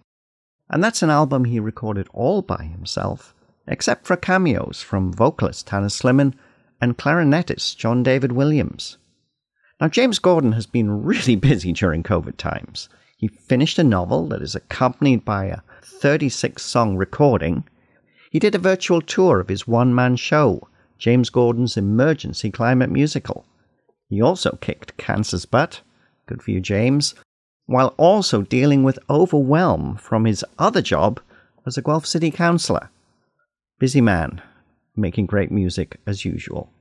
And 0.70 0.84
that's 0.84 1.02
an 1.02 1.10
album 1.10 1.46
he 1.46 1.60
recorded 1.60 2.08
all 2.14 2.42
by 2.42 2.64
himself, 2.64 3.34
except 3.68 4.06
for 4.06 4.16
cameos 4.16 4.82
from 4.82 5.14
vocalist 5.14 5.66
Tanner 5.66 5.88
Slimmin 5.88 6.34
and 6.82 6.98
clarinetist 6.98 7.78
John 7.78 8.04
David 8.04 8.32
Williams. 8.34 8.98
Now, 9.82 9.88
James 9.88 10.20
Gordon 10.20 10.52
has 10.52 10.66
been 10.66 11.04
really 11.04 11.36
busy 11.36 11.72
during 11.72 12.04
COVID 12.04 12.38
times. 12.38 12.90
He 13.20 13.28
finished 13.28 13.78
a 13.78 13.84
novel 13.84 14.30
that 14.30 14.42
is 14.42 14.56
accompanied 14.56 15.26
by 15.26 15.48
a 15.48 15.60
36 15.84 16.64
song 16.64 16.96
recording. 16.96 17.66
He 18.32 18.40
did 18.40 18.56
a 18.56 18.60
virtual 18.60 19.02
tour 19.02 19.42
of 19.42 19.50
his 19.50 19.68
one 19.68 19.94
man 19.94 20.16
show, 20.16 20.70
James 20.98 21.30
Gordon's 21.30 21.76
Emergency 21.76 22.50
Climate 22.50 22.90
Musical. 22.90 23.46
He 24.08 24.22
also 24.22 24.58
kicked 24.62 24.96
cancer's 24.96 25.44
butt, 25.46 25.82
good 26.28 26.42
for 26.42 26.52
you, 26.52 26.62
James, 26.62 27.14
while 27.66 27.94
also 27.98 28.42
dealing 28.42 28.84
with 28.84 28.98
overwhelm 29.10 29.98
from 29.98 30.24
his 30.24 30.46
other 30.58 30.82
job 30.82 31.20
as 31.68 31.78
a 31.78 31.82
Guelph 31.82 32.06
City 32.06 32.32
Councillor. 32.32 32.90
Busy 33.80 34.00
man, 34.00 34.42
making 34.96 35.26
great 35.26 35.52
music 35.52 36.00
as 36.08 36.24
usual. 36.24 36.72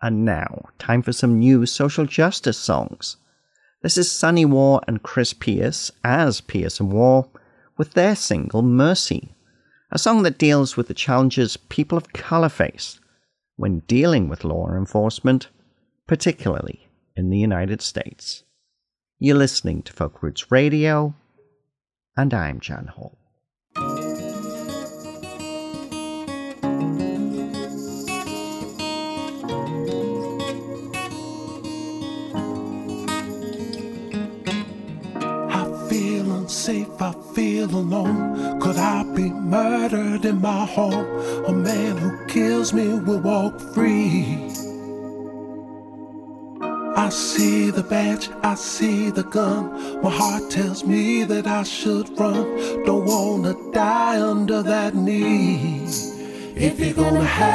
And 0.00 0.24
now, 0.24 0.68
time 0.78 1.02
for 1.02 1.12
some 1.12 1.40
new 1.40 1.66
social 1.66 2.06
justice 2.06 2.58
songs. 2.58 3.16
This 3.84 3.98
is 3.98 4.10
Sunny 4.10 4.46
War 4.46 4.80
and 4.88 5.02
Chris 5.02 5.34
Pierce 5.34 5.90
as 6.02 6.40
Pierce 6.40 6.80
and 6.80 6.90
War 6.90 7.28
with 7.76 7.92
their 7.92 8.16
single 8.16 8.62
Mercy, 8.62 9.34
a 9.92 9.98
song 9.98 10.22
that 10.22 10.38
deals 10.38 10.74
with 10.74 10.88
the 10.88 10.94
challenges 10.94 11.58
people 11.58 11.98
of 11.98 12.14
colour 12.14 12.48
face 12.48 12.98
when 13.56 13.80
dealing 13.80 14.26
with 14.26 14.42
law 14.42 14.70
enforcement, 14.70 15.48
particularly 16.06 16.88
in 17.14 17.28
the 17.28 17.36
United 17.36 17.82
States. 17.82 18.44
You're 19.18 19.36
listening 19.36 19.82
to 19.82 19.92
Folk 19.92 20.22
Roots 20.22 20.50
Radio, 20.50 21.14
and 22.16 22.32
I'm 22.32 22.60
Jan 22.60 22.86
Hall. 22.86 23.18
Unsafe, 36.94 37.02
I 37.02 37.34
feel 37.34 37.70
alone. 37.70 38.60
Could 38.60 38.76
I 38.76 39.02
be 39.14 39.30
murdered 39.30 40.24
in 40.24 40.40
my 40.40 40.64
home? 40.66 41.06
A 41.46 41.52
man 41.52 41.96
who 41.96 42.26
kills 42.26 42.72
me 42.72 42.94
will 42.98 43.20
walk 43.20 43.60
free. 43.74 44.50
I 46.96 47.08
see 47.10 47.70
the 47.70 47.82
badge, 47.82 48.30
I 48.42 48.54
see 48.54 49.10
the 49.10 49.24
gun. 49.24 50.00
My 50.02 50.10
heart 50.10 50.50
tells 50.50 50.84
me 50.84 51.24
that 51.24 51.46
I 51.46 51.64
should 51.64 52.08
run. 52.18 52.84
Don't 52.84 53.04
wanna 53.04 53.54
die 53.72 54.20
under 54.20 54.62
that 54.62 54.94
knee. 54.94 55.86
If 56.56 56.78
you're 56.78 56.94
gonna 56.94 57.24
have 57.24 57.50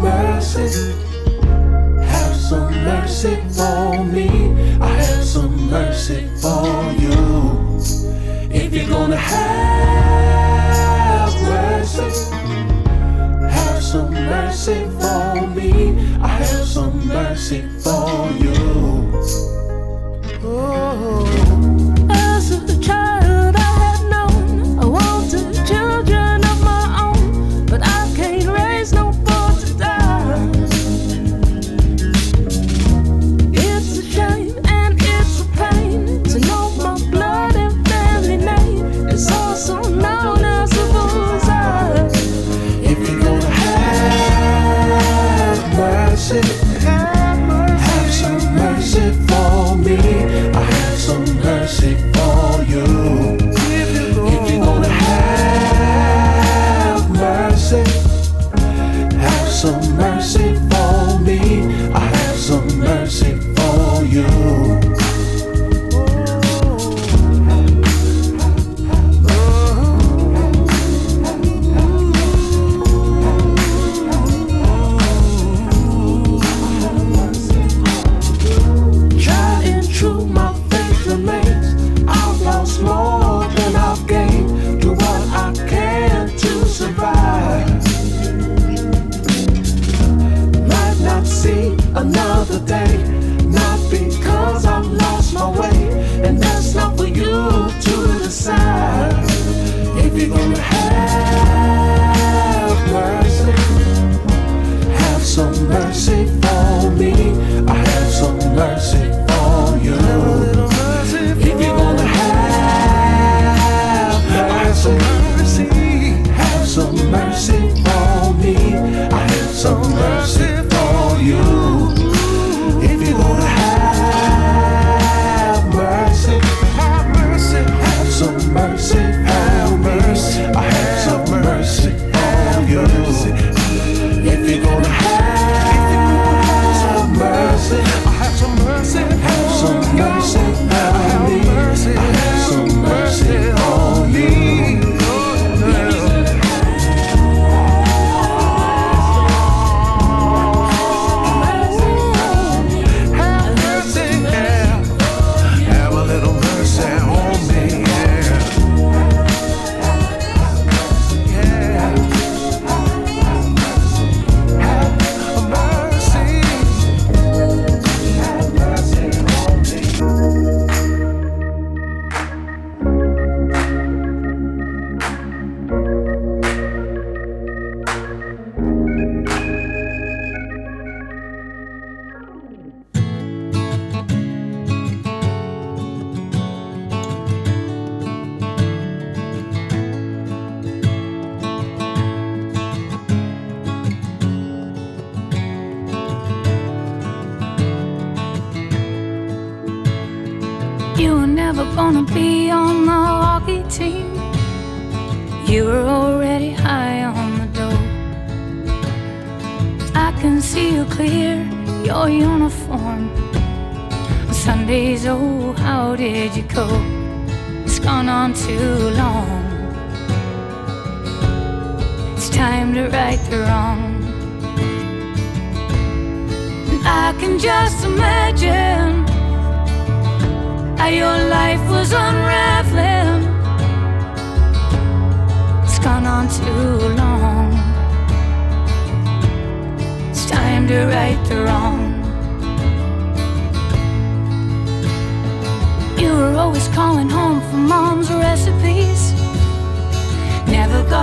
mercy, 0.00 1.03
mercy 2.84 3.36
for 3.56 4.04
me. 4.04 4.28
I 4.80 4.88
have 4.88 5.24
some 5.24 5.70
mercy 5.70 6.28
for 6.42 6.92
you. 7.02 7.80
If 8.50 8.74
you're 8.74 8.88
gonna 8.88 9.16
have 9.16 9.72
mercy, 11.42 12.08
have 13.58 13.82
some 13.82 14.12
mercy 14.12 14.84
for 15.00 15.46
me. 15.56 15.70
I 16.20 16.33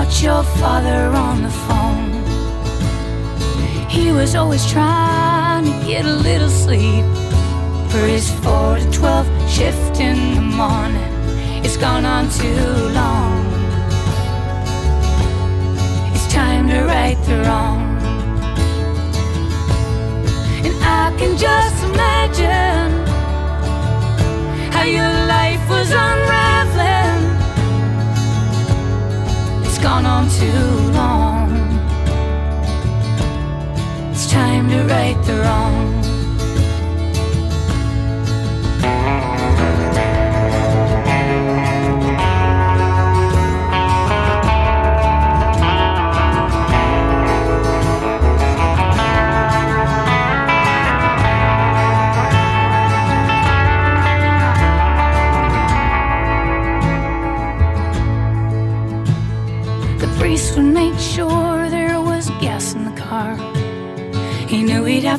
got 0.03 0.23
your 0.23 0.43
father 0.59 1.01
on 1.15 1.43
the 1.43 1.53
phone. 1.67 2.11
He 3.87 4.11
was 4.11 4.33
always 4.33 4.65
trying 4.71 5.65
to 5.65 5.87
get 5.87 6.05
a 6.05 6.15
little 6.29 6.49
sleep 6.49 7.05
for 7.91 8.03
his 8.07 8.31
4 8.43 8.77
to 8.77 8.91
12 8.91 9.27
shift 9.49 9.99
in 9.99 10.35
the 10.35 10.41
morning. 10.41 11.13
It's 11.63 11.77
gone 11.77 12.05
on 12.05 12.29
too 12.29 12.65
long. 12.99 13.45
It's 16.15 16.27
time 16.33 16.67
to 16.69 16.79
right 16.85 17.19
the 17.27 17.37
wrong. 17.45 17.81
And 20.65 20.75
I 20.83 21.15
can 21.19 21.37
just 21.37 21.83
imagine 21.91 22.91
how 24.73 24.83
your 24.83 25.13
life 25.35 25.63
was 25.69 25.91
unraveling. 25.91 26.50
Gone 29.81 30.05
on 30.05 30.29
too 30.29 30.91
long. 30.93 31.49
It's 34.11 34.29
time 34.29 34.69
to 34.69 34.83
right 34.83 35.17
the 35.25 35.39
wrong. 35.39 36.00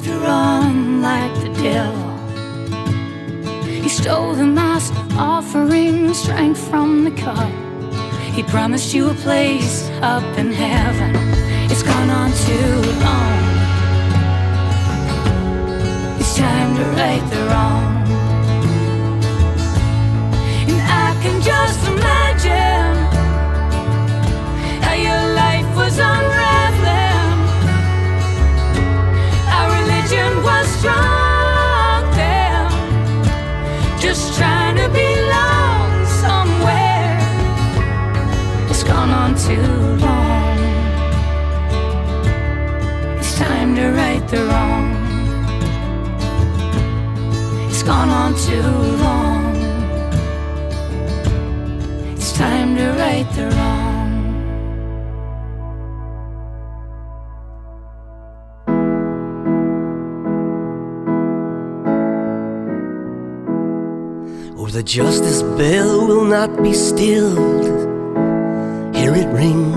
Have 0.03 0.21
to 0.21 0.25
run 0.25 1.03
like 1.03 1.35
the 1.41 1.49
devil. 1.63 2.11
He 3.65 3.89
stole 3.89 4.35
the 4.35 4.45
mass 4.45 4.91
offering 5.17 6.13
strength 6.15 6.69
from 6.69 7.05
the 7.05 7.11
cup. 7.11 7.53
He 8.33 8.43
promised 8.43 8.95
you 8.95 9.11
a 9.11 9.15
place 9.15 9.89
up 10.03 10.25
in 10.39 10.53
heaven. 10.53 11.15
It's 11.71 11.83
gone 11.83 12.11
on 12.11 12.31
too 12.47 12.77
long. 13.07 13.39
It's 16.19 16.37
time 16.37 16.77
to 16.77 16.85
right 17.01 17.25
the 17.31 17.45
wrong. 17.51 18.03
And 20.69 20.81
I 20.81 21.19
can 21.23 21.41
just 21.41 21.87
imagine 21.87 22.97
how 24.83 24.95
your 24.95 25.35
life 25.35 25.77
was 25.77 25.99
unraveling. 25.99 26.42
Was 30.83 30.91
strong 30.91 32.13
just 34.01 34.37
trying 34.37 34.77
to 34.77 34.89
belong 34.89 36.07
somewhere. 36.07 37.19
It's 38.69 38.83
gone 38.83 39.11
on 39.11 39.35
too 39.37 39.63
long. 40.05 40.59
It's 43.19 43.39
time 43.39 43.75
to 43.77 43.93
right 43.93 44.27
the 44.29 44.45
wrong. 44.45 44.87
It's 47.69 47.83
gone 47.83 48.09
on 48.09 48.35
too 48.35 48.73
long. 49.05 49.57
It's 52.17 52.33
time 52.33 52.77
to 52.77 52.91
right 52.99 53.29
the 53.35 53.51
wrong. 53.57 53.82
The 64.83 64.89
justice 64.89 65.43
bell 65.43 66.09
will 66.09 66.25
not 66.25 66.61
be 66.61 66.73
stilled. 66.73 67.65
Hear 68.97 69.15
it 69.15 69.29
ring, 69.29 69.73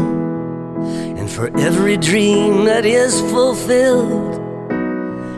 and 1.20 1.30
for 1.30 1.56
every 1.60 1.96
dream 1.96 2.66
that 2.66 2.86
is 2.86 3.22
fulfilled, 3.30 4.34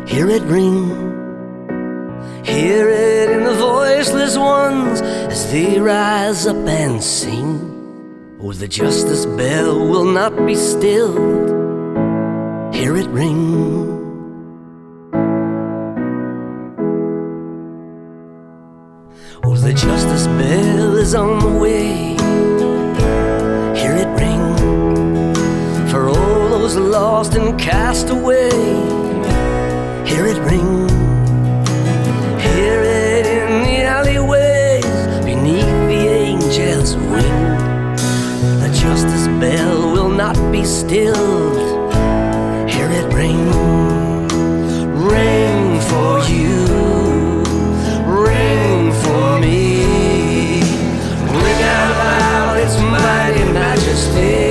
hear 0.08 0.30
it 0.30 0.44
ring. 0.44 0.88
Hear 2.46 2.88
it 2.88 3.30
in 3.30 3.44
the 3.44 3.56
voiceless 3.56 4.38
ones 4.38 5.02
as 5.02 5.52
they 5.52 5.82
rise 5.82 6.48
up 6.48 6.66
and 6.66 7.04
sing. 7.04 7.60
Oh, 8.42 8.54
the 8.54 8.70
justice 8.70 9.26
bell 9.26 9.86
will 9.86 10.06
not 10.06 10.34
be 10.46 10.56
stilled. 10.56 11.50
Hear 12.74 12.96
it 12.96 13.08
ring. 13.08 13.97
The 19.68 19.74
justice 19.74 20.28
bell 20.28 20.96
is 20.96 21.14
on 21.14 21.40
the 21.40 21.60
way. 21.60 22.16
Hear 23.78 23.96
it 23.98 24.08
ring 24.22 24.56
for 25.90 26.08
all 26.08 26.50
those 26.50 26.78
lost 26.78 27.36
and 27.36 27.60
cast 27.60 28.08
away. 28.10 28.50
Hear 30.08 30.26
it 30.28 30.40
ring. 30.50 30.88
Hear 32.40 32.82
it 32.82 33.26
in 33.26 33.64
the 33.68 33.82
alleyways 33.84 34.86
beneath 35.26 35.80
the 35.92 36.02
angel's 36.28 36.96
wing. 36.96 37.40
The 38.64 38.72
justice 38.74 39.28
bell 39.42 39.92
will 39.92 40.10
not 40.10 40.38
be 40.50 40.64
stilled. 40.64 41.67
Majesty. 54.18 54.47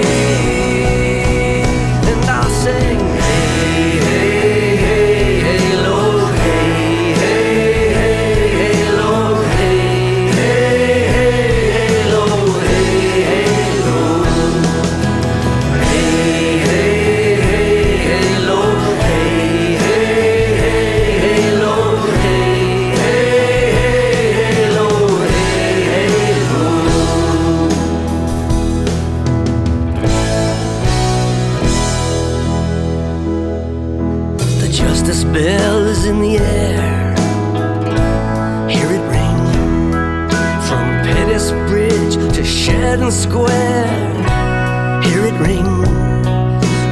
Sheridan 42.96 43.12
Square. 43.12 45.02
Hear 45.02 45.26
it 45.26 45.38
ring. 45.38 45.66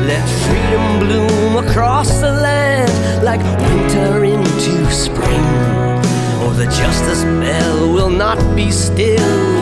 Let 0.07 0.29
freedom 0.45 0.99
bloom 0.99 1.65
across 1.65 2.21
the 2.21 2.31
land 2.31 3.25
like 3.25 3.41
winter 3.41 4.25
into 4.25 4.93
spring. 4.93 5.47
Oh, 6.43 6.53
the 6.55 6.67
justice 6.67 7.25
bell 7.25 7.91
will 7.91 8.11
not 8.11 8.39
be 8.55 8.71
stilled. 8.71 9.54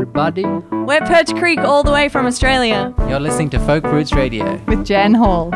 Everybody. 0.00 0.46
We're 0.46 1.02
Perch 1.02 1.34
Creek 1.34 1.58
all 1.58 1.82
the 1.82 1.92
way 1.92 2.08
from 2.08 2.24
Australia 2.24 2.94
You're 3.06 3.20
listening 3.20 3.50
to 3.50 3.58
Folk 3.58 3.84
Roots 3.84 4.14
Radio. 4.14 4.56
with 4.66 4.86
Jan 4.86 5.12
Hall. 5.12 5.50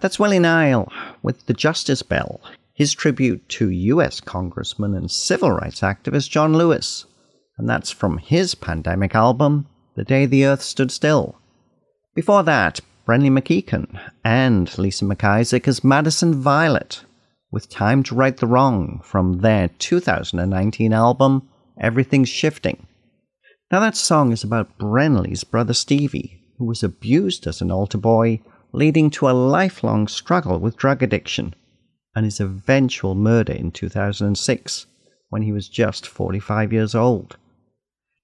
That's 0.00 0.18
Willie 0.18 0.38
Nile 0.38 0.92
with 1.22 1.46
the 1.46 1.54
Justice 1.54 2.02
Bell, 2.02 2.42
his 2.74 2.92
tribute 2.92 3.48
to 3.48 3.70
US 3.70 4.20
Congressman 4.20 4.94
and 4.94 5.10
civil 5.10 5.50
rights 5.50 5.80
activist 5.80 6.28
John 6.28 6.52
Lewis. 6.52 7.06
And 7.56 7.66
that's 7.66 7.90
from 7.90 8.18
his 8.18 8.54
pandemic 8.54 9.14
album, 9.14 9.66
The 9.94 10.04
Day 10.04 10.26
the 10.26 10.44
Earth 10.44 10.60
Stood 10.60 10.90
Still. 10.92 11.38
Before 12.14 12.42
that, 12.42 12.80
Brenley 13.06 13.30
MacEachern 13.30 13.98
and 14.26 14.76
Lisa 14.76 15.06
MacIsaac 15.06 15.66
as 15.66 15.82
Madison 15.82 16.34
Violet 16.34 17.02
with 17.50 17.68
Time 17.68 18.02
to 18.04 18.14
Right 18.14 18.36
the 18.36 18.46
Wrong 18.46 19.00
from 19.02 19.40
their 19.40 19.68
2019 19.68 20.92
album, 20.92 21.48
Everything's 21.80 22.28
Shifting. 22.28 22.86
Now, 23.70 23.80
that 23.80 23.96
song 23.96 24.32
is 24.32 24.44
about 24.44 24.78
Brenley's 24.78 25.44
brother 25.44 25.74
Stevie, 25.74 26.42
who 26.58 26.64
was 26.64 26.82
abused 26.82 27.46
as 27.46 27.60
an 27.60 27.70
altar 27.70 27.98
boy, 27.98 28.40
leading 28.72 29.10
to 29.10 29.28
a 29.28 29.32
lifelong 29.32 30.06
struggle 30.08 30.58
with 30.58 30.76
drug 30.76 31.02
addiction, 31.02 31.54
and 32.14 32.24
his 32.24 32.40
eventual 32.40 33.14
murder 33.14 33.52
in 33.52 33.70
2006 33.70 34.86
when 35.28 35.42
he 35.42 35.52
was 35.52 35.68
just 35.68 36.06
45 36.06 36.72
years 36.72 36.94
old. 36.94 37.36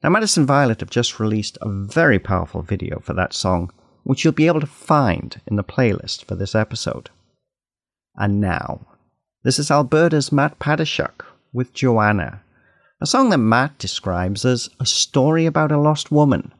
Now, 0.02 0.10
Madison 0.10 0.46
Violet 0.46 0.80
have 0.80 0.90
just 0.90 1.18
released 1.18 1.58
a 1.60 1.68
very 1.68 2.18
powerful 2.18 2.62
video 2.62 3.00
for 3.00 3.14
that 3.14 3.32
song, 3.32 3.70
which 4.04 4.22
you'll 4.22 4.32
be 4.32 4.46
able 4.46 4.60
to 4.60 4.66
find 4.66 5.40
in 5.46 5.56
the 5.56 5.64
playlist 5.64 6.24
for 6.24 6.36
this 6.36 6.54
episode. 6.54 7.10
And 8.16 8.40
now, 8.40 8.86
this 9.46 9.60
is 9.60 9.70
Alberta's 9.70 10.32
Matt 10.32 10.58
Patershuk 10.58 11.24
with 11.52 11.72
Joanna, 11.72 12.42
a 13.00 13.06
song 13.06 13.30
that 13.30 13.38
Matt 13.38 13.78
describes 13.78 14.44
as 14.44 14.68
a 14.80 14.84
story 14.84 15.46
about 15.46 15.70
a 15.70 15.78
lost 15.78 16.10
woman, 16.10 16.52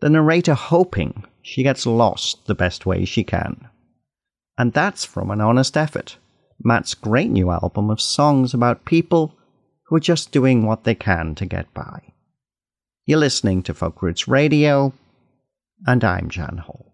the 0.00 0.10
narrator 0.10 0.52
hoping 0.52 1.24
she 1.40 1.62
gets 1.62 1.86
lost 1.86 2.44
the 2.44 2.54
best 2.54 2.84
way 2.84 3.06
she 3.06 3.24
can. 3.24 3.66
And 4.58 4.74
that's 4.74 5.06
from 5.06 5.30
an 5.30 5.40
honest 5.40 5.74
effort, 5.74 6.18
Matt's 6.62 6.92
great 6.92 7.30
new 7.30 7.50
album 7.50 7.88
of 7.88 7.98
songs 7.98 8.52
about 8.52 8.84
people 8.84 9.34
who 9.86 9.96
are 9.96 10.00
just 10.00 10.32
doing 10.32 10.66
what 10.66 10.84
they 10.84 10.94
can 10.94 11.34
to 11.36 11.46
get 11.46 11.72
by. 11.72 12.12
You're 13.06 13.20
listening 13.20 13.62
to 13.62 13.72
Folk 13.72 14.02
Roots 14.02 14.28
Radio, 14.28 14.92
and 15.86 16.04
I'm 16.04 16.28
Jan 16.28 16.58
Hall. 16.58 16.92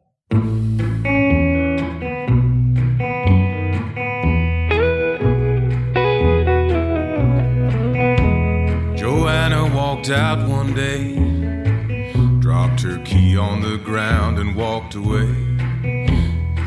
Walked 9.98 10.10
out 10.10 10.48
one 10.48 10.74
day, 10.74 11.16
dropped 12.38 12.80
her 12.82 13.02
key 13.04 13.36
on 13.36 13.60
the 13.62 13.76
ground 13.78 14.38
and 14.38 14.54
walked 14.54 14.94
away. 14.94 15.34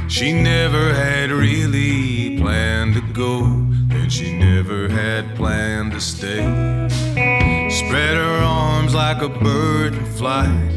She 0.09 0.33
never 0.33 0.93
had 0.93 1.31
really 1.31 2.37
planned 2.37 2.95
to 2.95 3.01
go, 3.13 3.45
and 3.45 4.11
she 4.11 4.37
never 4.37 4.89
had 4.89 5.33
planned 5.37 5.93
to 5.93 6.01
stay. 6.01 6.43
Spread 7.69 8.17
her 8.17 8.43
arms 8.43 8.93
like 8.93 9.21
a 9.21 9.29
bird 9.29 9.93
in 9.93 10.05
flight, 10.07 10.71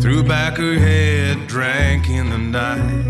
threw 0.00 0.22
back 0.22 0.58
her 0.58 0.78
head, 0.78 1.48
drank 1.48 2.08
in 2.08 2.30
the 2.30 2.38
night. 2.38 3.06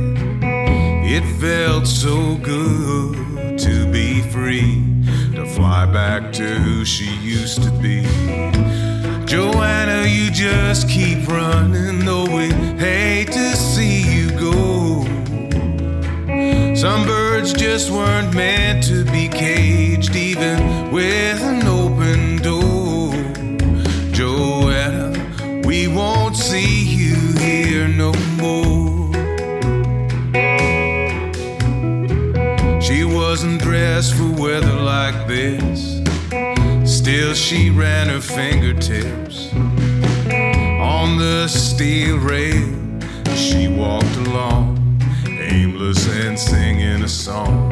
It 1.04 1.24
felt 1.38 1.86
so 1.86 2.36
good 2.36 3.58
to 3.58 3.92
be 3.92 4.22
free, 4.22 4.82
fly 5.56 5.86
back 5.86 6.32
to 6.34 6.44
who 6.44 6.84
she 6.84 7.16
used 7.16 7.62
to 7.62 7.70
be. 7.70 8.02
Joanna, 9.24 10.06
you 10.06 10.30
just 10.30 10.86
keep 10.86 11.26
running, 11.26 12.04
though 12.04 12.26
we 12.26 12.50
hate 12.76 13.32
to 13.32 13.56
see 13.56 14.02
you 14.02 14.30
go. 14.32 15.02
Some 16.74 17.06
birds 17.06 17.54
just 17.54 17.90
weren't 17.90 18.34
meant 18.34 18.84
to 18.84 19.04
be 19.06 19.28
caged, 19.28 20.14
even 20.14 20.92
with 20.92 21.42
an 21.42 21.66
open 21.66 22.36
door. 22.42 22.55
Wasn't 33.36 33.60
dressed 33.60 34.14
for 34.14 34.30
weather 34.40 34.72
like 34.72 35.28
this. 35.28 36.00
Still, 36.90 37.34
she 37.34 37.68
ran 37.68 38.08
her 38.08 38.18
fingertips 38.18 39.52
on 40.80 41.18
the 41.18 41.46
steel 41.46 42.16
rail. 42.16 42.66
She 43.34 43.68
walked 43.68 44.16
along, 44.26 45.02
aimless 45.28 46.08
and 46.08 46.38
singing 46.38 47.02
a 47.02 47.08
song. 47.08 47.70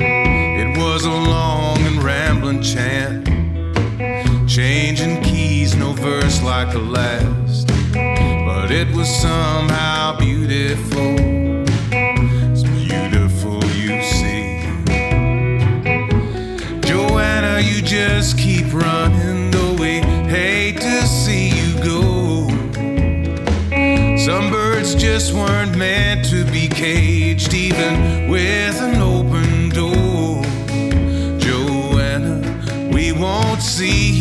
It 0.00 0.76
was 0.76 1.04
a 1.04 1.12
long 1.12 1.78
and 1.86 2.02
rambling 2.02 2.60
chant, 2.60 3.28
changing 4.48 5.22
keys, 5.22 5.76
no 5.76 5.92
verse 5.92 6.42
like 6.42 6.72
the 6.72 6.80
last. 6.80 7.68
But 7.92 8.72
it 8.72 8.92
was 8.92 9.08
somehow 9.08 10.18
beautiful. 10.18 11.43
Just 17.84 18.38
keep 18.38 18.72
running, 18.72 19.50
though 19.50 19.74
we 19.74 20.00
hate 20.28 20.80
to 20.80 21.06
see 21.06 21.50
you 21.50 21.76
go. 21.84 22.48
Some 24.16 24.50
birds 24.50 24.94
just 24.94 25.34
weren't 25.34 25.76
meant 25.76 26.24
to 26.30 26.44
be 26.46 26.66
caged, 26.66 27.52
even 27.52 28.28
with 28.30 28.80
an 28.80 29.02
open 29.02 29.68
door. 29.68 30.42
Joanna, 31.38 32.40
we 32.90 33.12
won't 33.12 33.60
see 33.60 34.13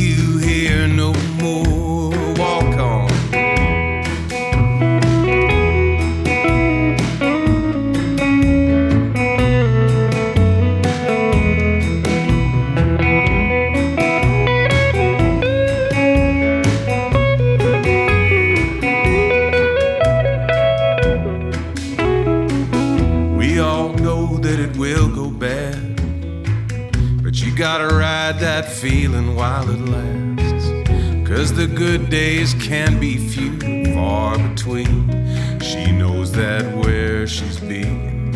Cause 31.44 31.52
the 31.52 31.68
good 31.68 32.10
days 32.10 32.54
can 32.54 33.02
be 33.02 33.18
few, 33.18 33.60
far 33.94 34.38
between. 34.38 35.60
She 35.60 35.92
knows 35.92 36.32
that 36.32 36.64
where 36.74 37.28
she's 37.28 37.60
been. 37.60 38.34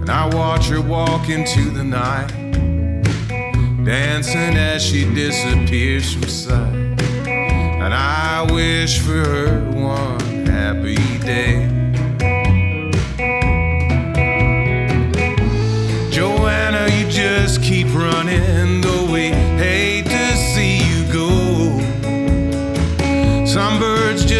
And 0.00 0.10
I 0.10 0.26
watch 0.34 0.66
her 0.66 0.80
walk 0.80 1.28
into 1.28 1.70
the 1.70 1.84
night, 1.84 2.26
dancing 3.84 4.56
as 4.56 4.82
she 4.82 5.04
disappears 5.14 6.12
from 6.12 6.24
sight. 6.24 7.00
And 7.28 7.94
I 7.94 8.50
wish 8.50 8.98
for 8.98 9.12
her 9.12 9.70
one 9.70 10.44
happy 10.46 10.96
day. 11.18 11.68
Joanna, 16.10 16.88
you 16.96 17.08
just 17.08 17.62
keep 17.62 17.86
running 17.94 18.80
the 18.80 19.08
way 19.08 19.47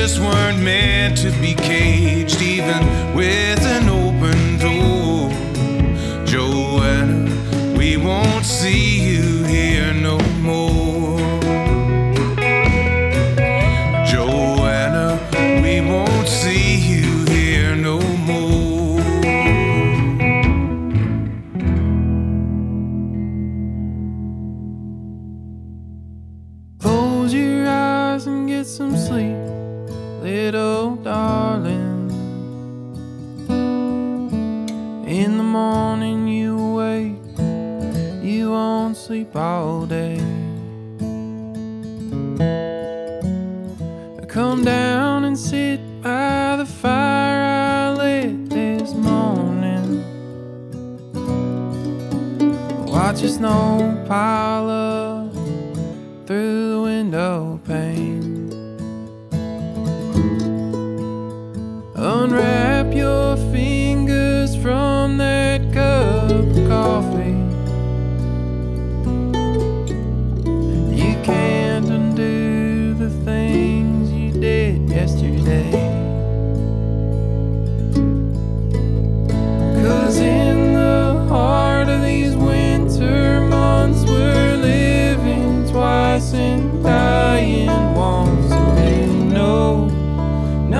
just 0.08 0.20
weren't 0.20 0.58
meant 0.62 1.18
to 1.18 1.30
be 1.32 1.52
caged, 1.54 2.40
even 2.40 2.82
with. 3.14 3.57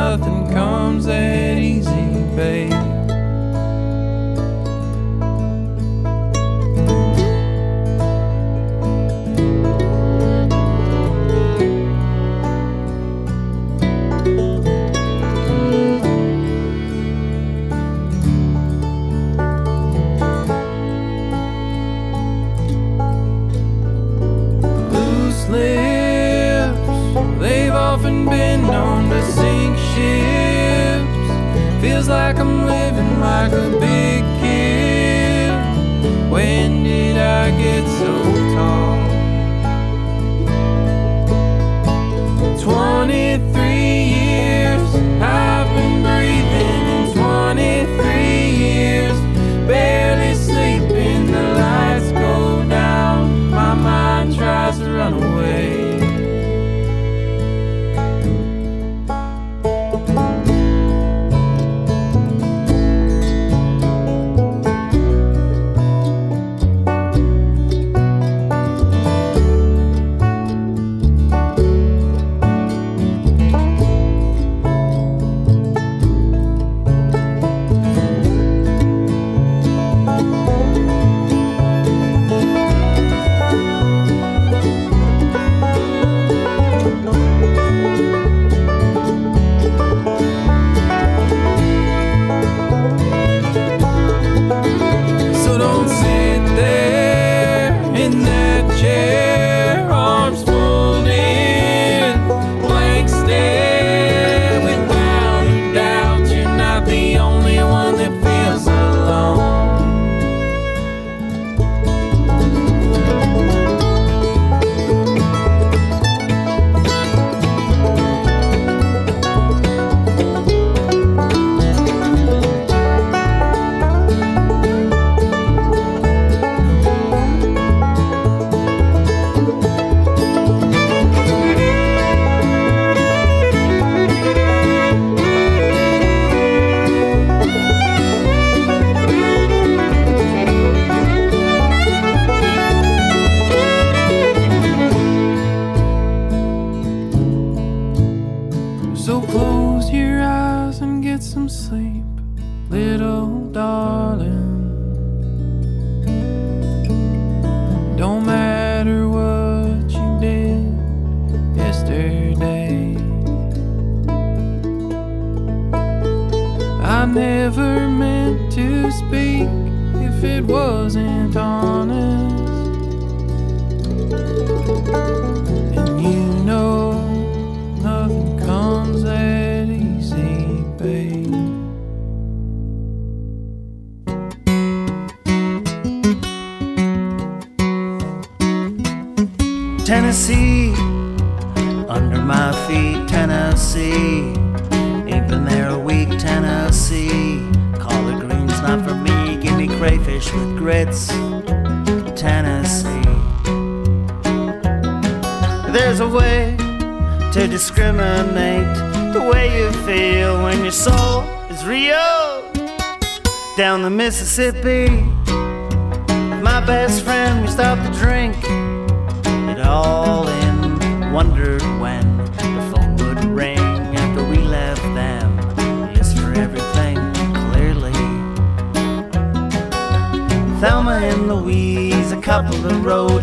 nothing 0.09 0.51
comes 0.55 1.05
that 1.05 1.59
easy. 1.59 1.98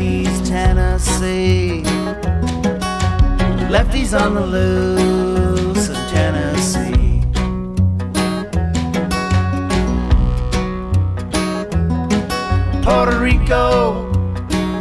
Roadies, 0.05 0.47
Tennessee. 0.47 1.81
Lefties 3.69 4.13
on 4.19 4.35
the 4.35 4.45
loose 4.45 5.89
in 5.89 5.95
Tennessee. 6.09 7.21
Puerto 12.83 13.19
Rico, 13.19 14.11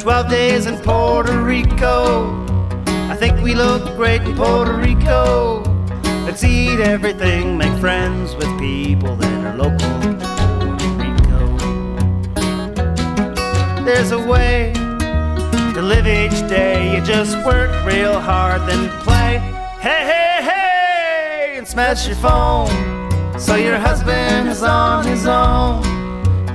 12 0.01 0.29
days 0.29 0.67
in 0.67 0.77
Puerto 0.79 1.41
Rico. 1.41 2.45
I 2.87 3.17
think 3.17 3.41
we 3.43 3.55
look 3.55 3.97
great 3.97 4.23
in 4.23 4.35
Puerto 4.37 4.77
Rico. 4.77 5.63
Let's 6.27 6.45
eat 6.45 6.81
everything, 6.81 7.57
make 7.57 7.77
friends 7.81 8.35
with 8.35 8.49
people 8.59 9.17
that 9.17 9.47
are 9.47 9.57
local. 9.57 9.95
There's 13.85 14.13
a 14.13 14.19
way 14.19 14.73
live 15.85 16.07
each 16.07 16.49
day. 16.49 16.95
You 16.95 17.03
just 17.03 17.37
work 17.45 17.71
real 17.85 18.19
hard, 18.19 18.63
then 18.63 18.89
play. 19.03 19.39
Hey, 19.81 20.03
hey, 20.13 20.39
hey! 20.43 21.55
And 21.59 21.69
smash 21.69 22.07
your 22.07 22.17
phone 22.17 22.71
so 23.39 23.57
your 23.57 23.77
husband 23.77 24.49
is 24.49 24.63
on 24.63 25.07
his 25.07 25.27
own. 25.27 25.83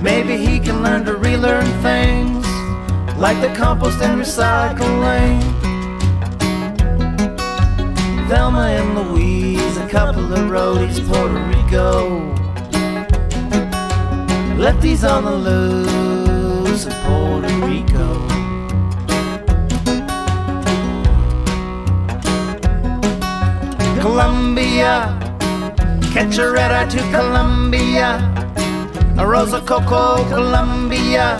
Maybe 0.01 0.37
he 0.37 0.59
can 0.59 0.81
learn 0.81 1.05
to 1.05 1.15
relearn 1.15 1.65
things 1.83 2.45
like 3.17 3.39
the 3.41 3.53
compost 3.55 4.01
and 4.01 4.19
recycling. 4.19 5.41
Thelma 8.29 8.65
and 8.79 8.95
Louise, 8.97 9.77
a 9.77 9.87
couple 9.87 10.33
of 10.33 10.39
roadies, 10.49 11.05
Puerto 11.07 11.39
Rico. 11.49 12.19
Lefties 14.57 15.07
on 15.09 15.25
the 15.25 15.31
loose 15.31 16.08
Colombia, 23.99 25.17
Catcheretta 26.13 26.89
to 26.89 26.99
Colombia. 27.11 28.17
a 29.17 29.27
Rosa 29.27 29.59
Coco, 29.59 30.23
Colombia. 30.29 31.37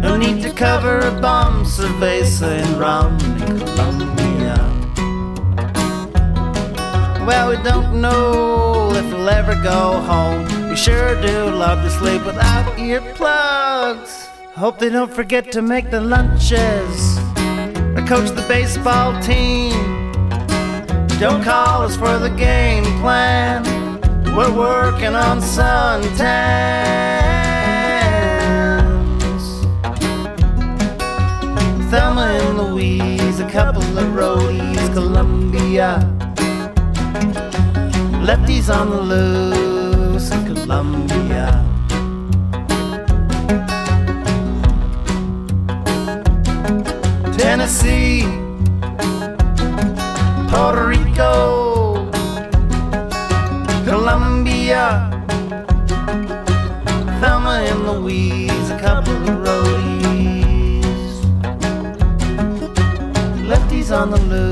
No 0.00 0.16
need 0.16 0.40
to 0.42 0.50
cover 0.52 1.00
a 1.00 1.10
bomb, 1.20 1.64
cerveza 1.64 2.48
and 2.48 2.80
rum 2.80 3.18
in 3.42 3.58
Colombia. 3.58 4.56
Well, 7.26 7.50
we 7.50 7.62
don't 7.62 8.00
know 8.00 8.90
if 8.94 9.04
we'll 9.12 9.28
ever 9.28 9.54
go 9.62 10.00
home. 10.00 10.70
We 10.70 10.76
sure 10.76 11.20
do 11.20 11.50
love 11.50 11.82
to 11.84 11.90
sleep 11.90 12.24
without 12.24 12.64
earplugs. 12.78 14.26
Hope 14.54 14.78
they 14.78 14.88
don't 14.88 15.12
forget 15.12 15.52
to 15.52 15.60
make 15.60 15.90
the 15.90 16.00
lunches 16.00 17.18
or 17.94 18.02
coach 18.06 18.30
the 18.30 18.44
baseball 18.48 19.20
team. 19.20 19.97
Don't 21.20 21.42
call 21.42 21.82
us 21.82 21.96
for 21.96 22.16
the 22.16 22.30
game 22.30 22.84
plan. 23.00 23.64
We're 24.36 24.56
working 24.56 25.16
on 25.16 25.40
suntans. 25.40 26.08
Thelma 31.90 32.20
and 32.20 32.58
Louise, 32.58 33.40
a 33.40 33.50
couple 33.50 33.82
of 33.82 34.06
roadies, 34.14 34.92
Colombia. 34.94 35.98
Lefties 38.22 38.72
on 38.72 38.90
the 38.90 39.00
loose 39.02 40.30
Colombia. 40.46 41.64
Tennessee, 47.36 48.22
on 63.98 64.10
the 64.12 64.18
loose, 64.18 64.47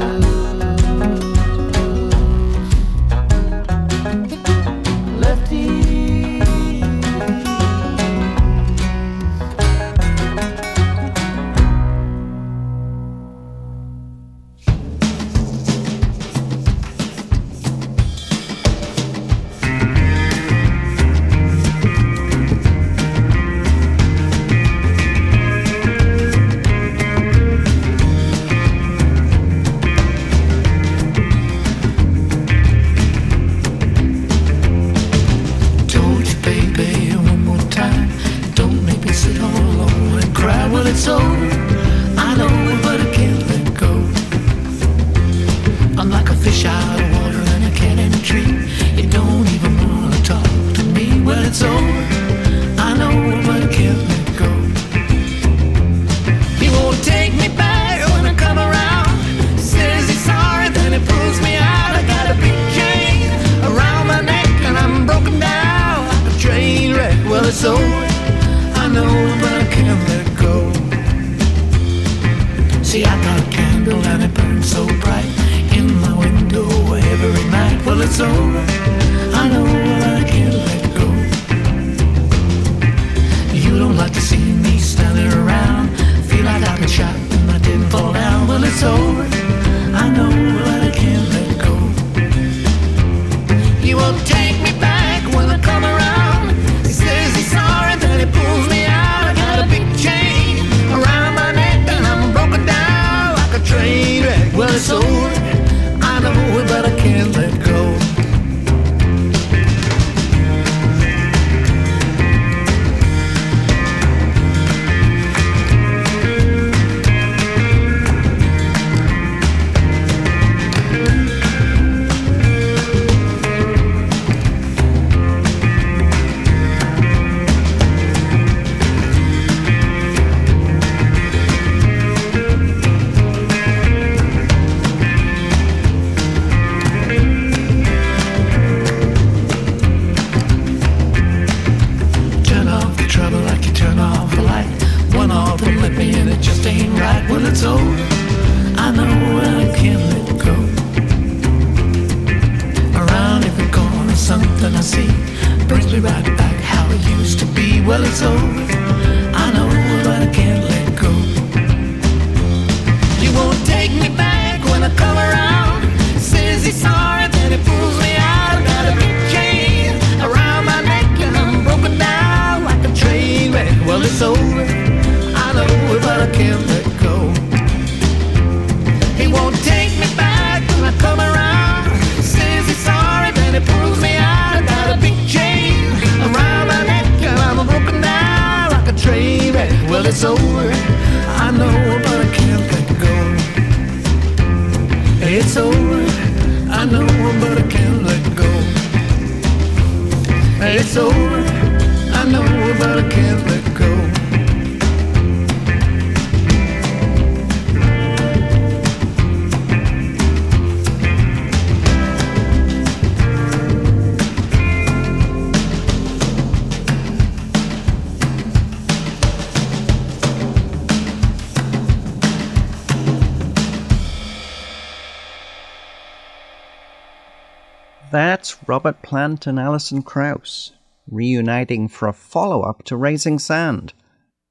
That's 228.16 228.56
Robert 228.66 229.02
Plant 229.02 229.46
and 229.46 229.60
Alison 229.60 230.02
Krauss 230.02 230.72
reuniting 231.06 231.86
for 231.86 232.08
a 232.08 232.14
follow 232.14 232.62
up 232.62 232.82
to 232.84 232.96
Raising 232.96 233.38
Sand, 233.38 233.92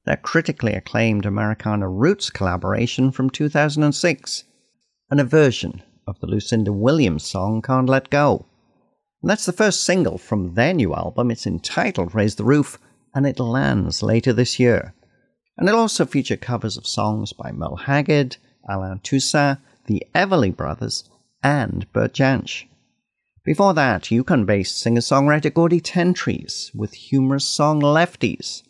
their 0.04 0.18
critically 0.18 0.72
acclaimed 0.74 1.26
Americana 1.26 1.88
Roots 1.88 2.30
collaboration 2.30 3.10
from 3.10 3.28
2006, 3.28 4.44
and 5.10 5.18
a 5.18 5.24
version 5.24 5.82
of 6.06 6.20
the 6.20 6.28
Lucinda 6.28 6.72
Williams 6.72 7.24
song 7.24 7.60
Can't 7.60 7.88
Let 7.88 8.08
Go. 8.08 8.46
And 9.20 9.28
that's 9.28 9.46
the 9.46 9.52
first 9.52 9.82
single 9.82 10.16
from 10.16 10.54
their 10.54 10.72
new 10.72 10.94
album. 10.94 11.32
It's 11.32 11.44
entitled 11.44 12.14
Raise 12.14 12.36
the 12.36 12.44
Roof, 12.44 12.78
and 13.16 13.26
it 13.26 13.40
lands 13.40 14.00
later 14.00 14.32
this 14.32 14.60
year. 14.60 14.94
And 15.58 15.68
it'll 15.68 15.80
also 15.80 16.06
feature 16.06 16.36
covers 16.36 16.76
of 16.76 16.86
songs 16.86 17.32
by 17.32 17.50
Merle 17.50 17.78
Haggard, 17.78 18.36
Allen 18.70 19.00
Toussaint, 19.02 19.58
the 19.86 20.04
Everly 20.14 20.54
Brothers, 20.54 21.10
and 21.42 21.92
Bert 21.92 22.12
Jansch. 22.14 22.66
Before 23.46 23.74
that, 23.74 24.10
Yukon-based 24.10 24.76
singer-songwriter 24.76 25.54
Gordie 25.54 25.78
Tentrees 25.80 26.72
with 26.74 26.94
humorous 26.94 27.44
song 27.44 27.80
Lefties. 27.80 28.64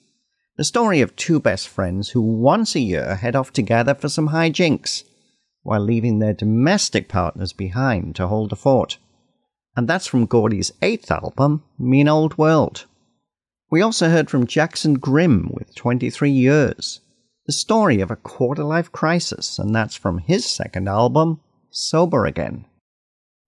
The 0.59 0.65
story 0.65 1.01
of 1.01 1.17
two 1.17 1.41
best 1.41 1.67
friends 1.67 2.11
who 2.11 2.21
once 2.21 2.75
a 2.75 2.81
year 2.81 3.15
head 3.15 3.35
off 3.35 3.55
together 3.55 3.95
for 3.95 4.11
some 4.11 4.29
hijinks, 4.29 5.05
while 5.63 5.81
leaving 5.81 6.19
their 6.19 6.35
domestic 6.35 7.09
partners 7.09 7.55
behind 7.55 8.17
to 8.17 8.27
hold 8.27 8.51
the 8.51 8.57
fort. 8.57 8.99
And 9.75 9.89
that's 9.89 10.07
from 10.07 10.27
Gordie's 10.27 10.73
eighth 10.83 11.11
album, 11.11 11.65
Mean 11.79 12.07
Old 12.07 12.37
World. 12.37 12.85
We 13.71 13.81
also 13.81 14.11
heard 14.11 14.29
from 14.29 14.47
Jackson 14.47 14.99
Grimm 14.99 15.49
with 15.55 15.75
23 15.75 16.31
Years, 16.31 17.01
the 17.47 17.53
story 17.55 18.03
of 18.03 18.11
a 18.11 18.17
quarter 18.17 18.63
life 18.63 18.93
crisis, 18.93 19.59
and 19.59 19.75
that's 19.75 19.97
from 19.97 20.19
his 20.19 20.45
second 20.45 20.87
album, 20.87 21.41
Sober 21.71 22.27
Again. 22.27 22.67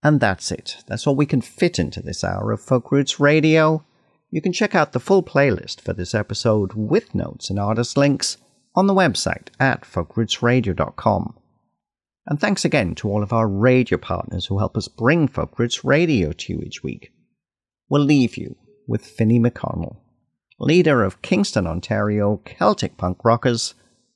And 0.03 0.20
that's 0.20 0.53
it. 0.53 0.84
That's 0.86 1.07
all 1.07 1.16
we 1.16 1.26
can 1.26 1.40
fit 1.40 1.78
into 1.78 2.01
this 2.01 2.22
hour 2.22 2.53
of 2.53 2.61
Folk 2.61 2.92
Roots 2.92 3.18
Radio. 3.18 3.84
You 4.30 4.40
can 4.40 4.53
check 4.53 4.74
out 4.74 4.92
the 4.92 5.01
full 5.01 5.22
playlist 5.22 5.80
for 5.80 5.92
this 5.92 6.14
episode 6.14 6.74
with 6.74 7.14
notes 7.14 7.51
and 7.51 7.59
artist 7.59 7.96
links 7.96 8.36
on 8.74 8.86
the 8.86 8.94
website 8.94 9.49
at 9.59 9.82
folkrootsradio.com. 9.82 11.34
And 12.26 12.38
thanks 12.38 12.64
again 12.64 12.94
to 12.96 13.09
all 13.09 13.22
of 13.22 13.32
our 13.32 13.49
radio 13.49 13.96
partners 13.99 14.46
who 14.46 14.59
help 14.59 14.76
us 14.76 14.86
bring 14.86 15.28
Folk 15.28 15.59
Roots 15.59 15.82
Radio 15.82 16.32
to 16.32 16.53
you 16.53 16.61
each 16.61 16.82
week. 16.82 17.11
We'll 17.88 18.03
leave 18.05 18.36
you 18.36 18.57
with 18.86 19.05
Finny 19.05 19.40
McConnell, 19.40 19.96
leader 20.61 21.03
of 21.03 21.22
Kingston, 21.22 21.66
Ontario 21.66 22.36
Celtic 22.44 22.99
punk 22.99 23.24
rockers, 23.24 23.74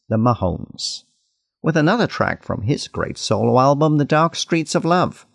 the 0.08 0.16
Mahones, 0.16 1.04
with 1.62 1.76
another 1.76 2.06
track 2.06 2.42
from 2.42 2.62
his 2.62 2.86
great 2.86 3.16
solo 3.16 3.58
album, 3.58 3.96
The 3.96 4.04
Dark 4.04 4.36
Streets 4.36 4.74
of 4.74 4.84
Love. 4.84 5.26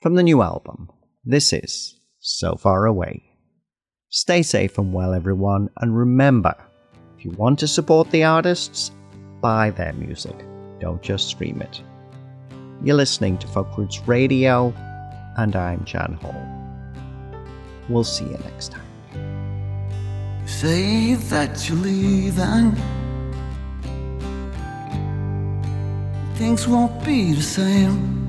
From 0.00 0.14
the 0.14 0.22
new 0.22 0.42
album, 0.42 0.88
this 1.24 1.52
is 1.52 1.98
So 2.20 2.54
Far 2.54 2.86
Away. 2.86 3.20
Stay 4.10 4.42
safe 4.44 4.78
and 4.78 4.92
well, 4.92 5.12
everyone, 5.12 5.70
and 5.78 5.98
remember 5.98 6.54
if 7.16 7.24
you 7.24 7.32
want 7.32 7.58
to 7.58 7.66
support 7.66 8.08
the 8.12 8.22
artists, 8.22 8.92
buy 9.40 9.70
their 9.70 9.92
music, 9.94 10.36
don't 10.78 11.02
just 11.02 11.26
stream 11.26 11.60
it. 11.60 11.82
You're 12.80 12.94
listening 12.94 13.38
to 13.38 13.48
Folk 13.48 13.76
Roots 13.76 14.06
Radio, 14.06 14.72
and 15.36 15.56
I'm 15.56 15.84
Jan 15.84 16.12
Hall. 16.22 16.46
We'll 17.88 18.04
see 18.04 18.26
you 18.26 18.38
next 18.44 18.70
time. 18.70 18.86
You 20.42 20.46
Say 20.46 21.14
that 21.14 21.68
you're 21.68 21.76
leaving. 21.76 22.76
Things 26.36 26.68
won't 26.68 27.04
be 27.04 27.32
the 27.32 27.42
same. 27.42 28.27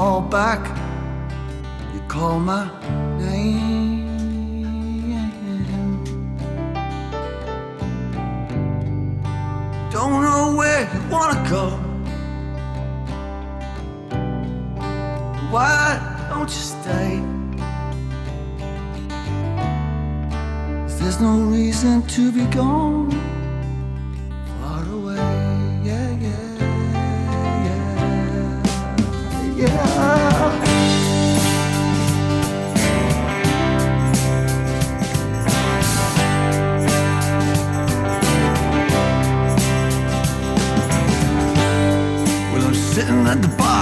Call 0.00 0.22
back, 0.22 0.62
you 1.92 2.00
call 2.08 2.40
my 2.40 2.64
name. 3.18 4.08
Don't 9.92 10.22
know 10.22 10.56
where 10.56 10.82
you 10.94 11.00
wanna 11.10 11.40
go. 11.50 11.64
Why 15.52 15.76
don't 16.30 16.50
you 16.56 16.64
stay? 16.76 17.12
There's 20.96 21.20
no 21.20 21.34
reason 21.56 22.06
to 22.14 22.32
be 22.32 22.44
gone 22.46 23.10
far 24.60 24.84
away. 24.96 25.20
Yeah, 25.88 26.10
yeah, 26.26 26.44
yeah, 27.66 27.82
yeah. 29.62 29.89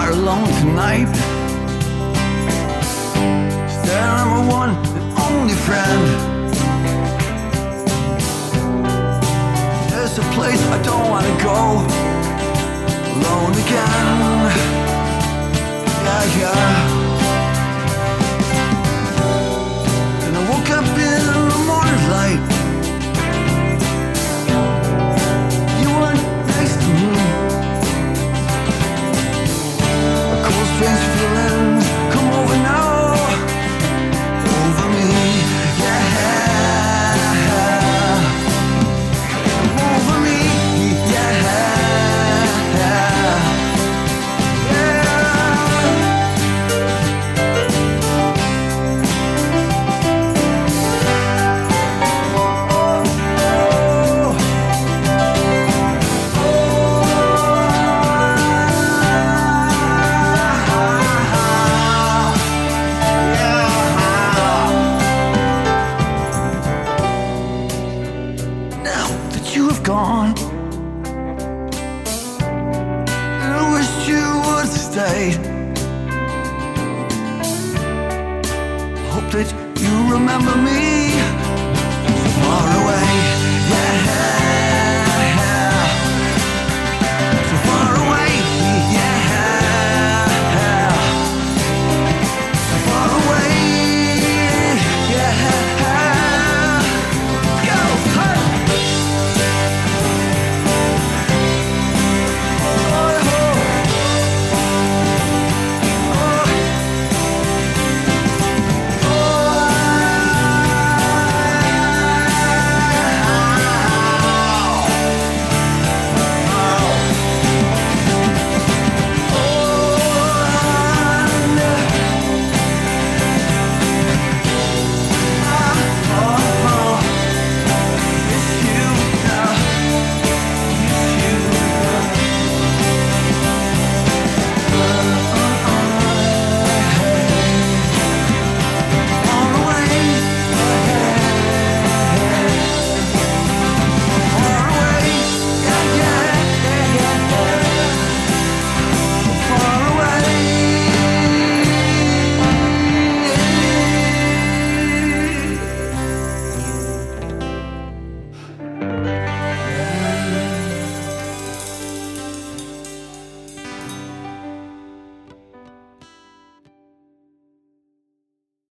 Bar 0.09 0.19
alone 0.19 0.49
tonight. 0.61 1.09
Staring 3.69 4.05
at 4.05 4.27
my 4.27 4.49
one 4.49 4.71
and 4.71 5.19
only 5.19 5.55
friend. 5.55 6.03
There's 9.91 10.19
a 10.19 10.23
place 10.35 10.63
I 10.71 10.83
don't 10.83 11.09
wanna 11.09 11.35
go. 11.43 11.59
Alone 13.15 13.55
again. 13.65 14.09
Yeah, 16.05 16.39
yeah. 16.41 16.98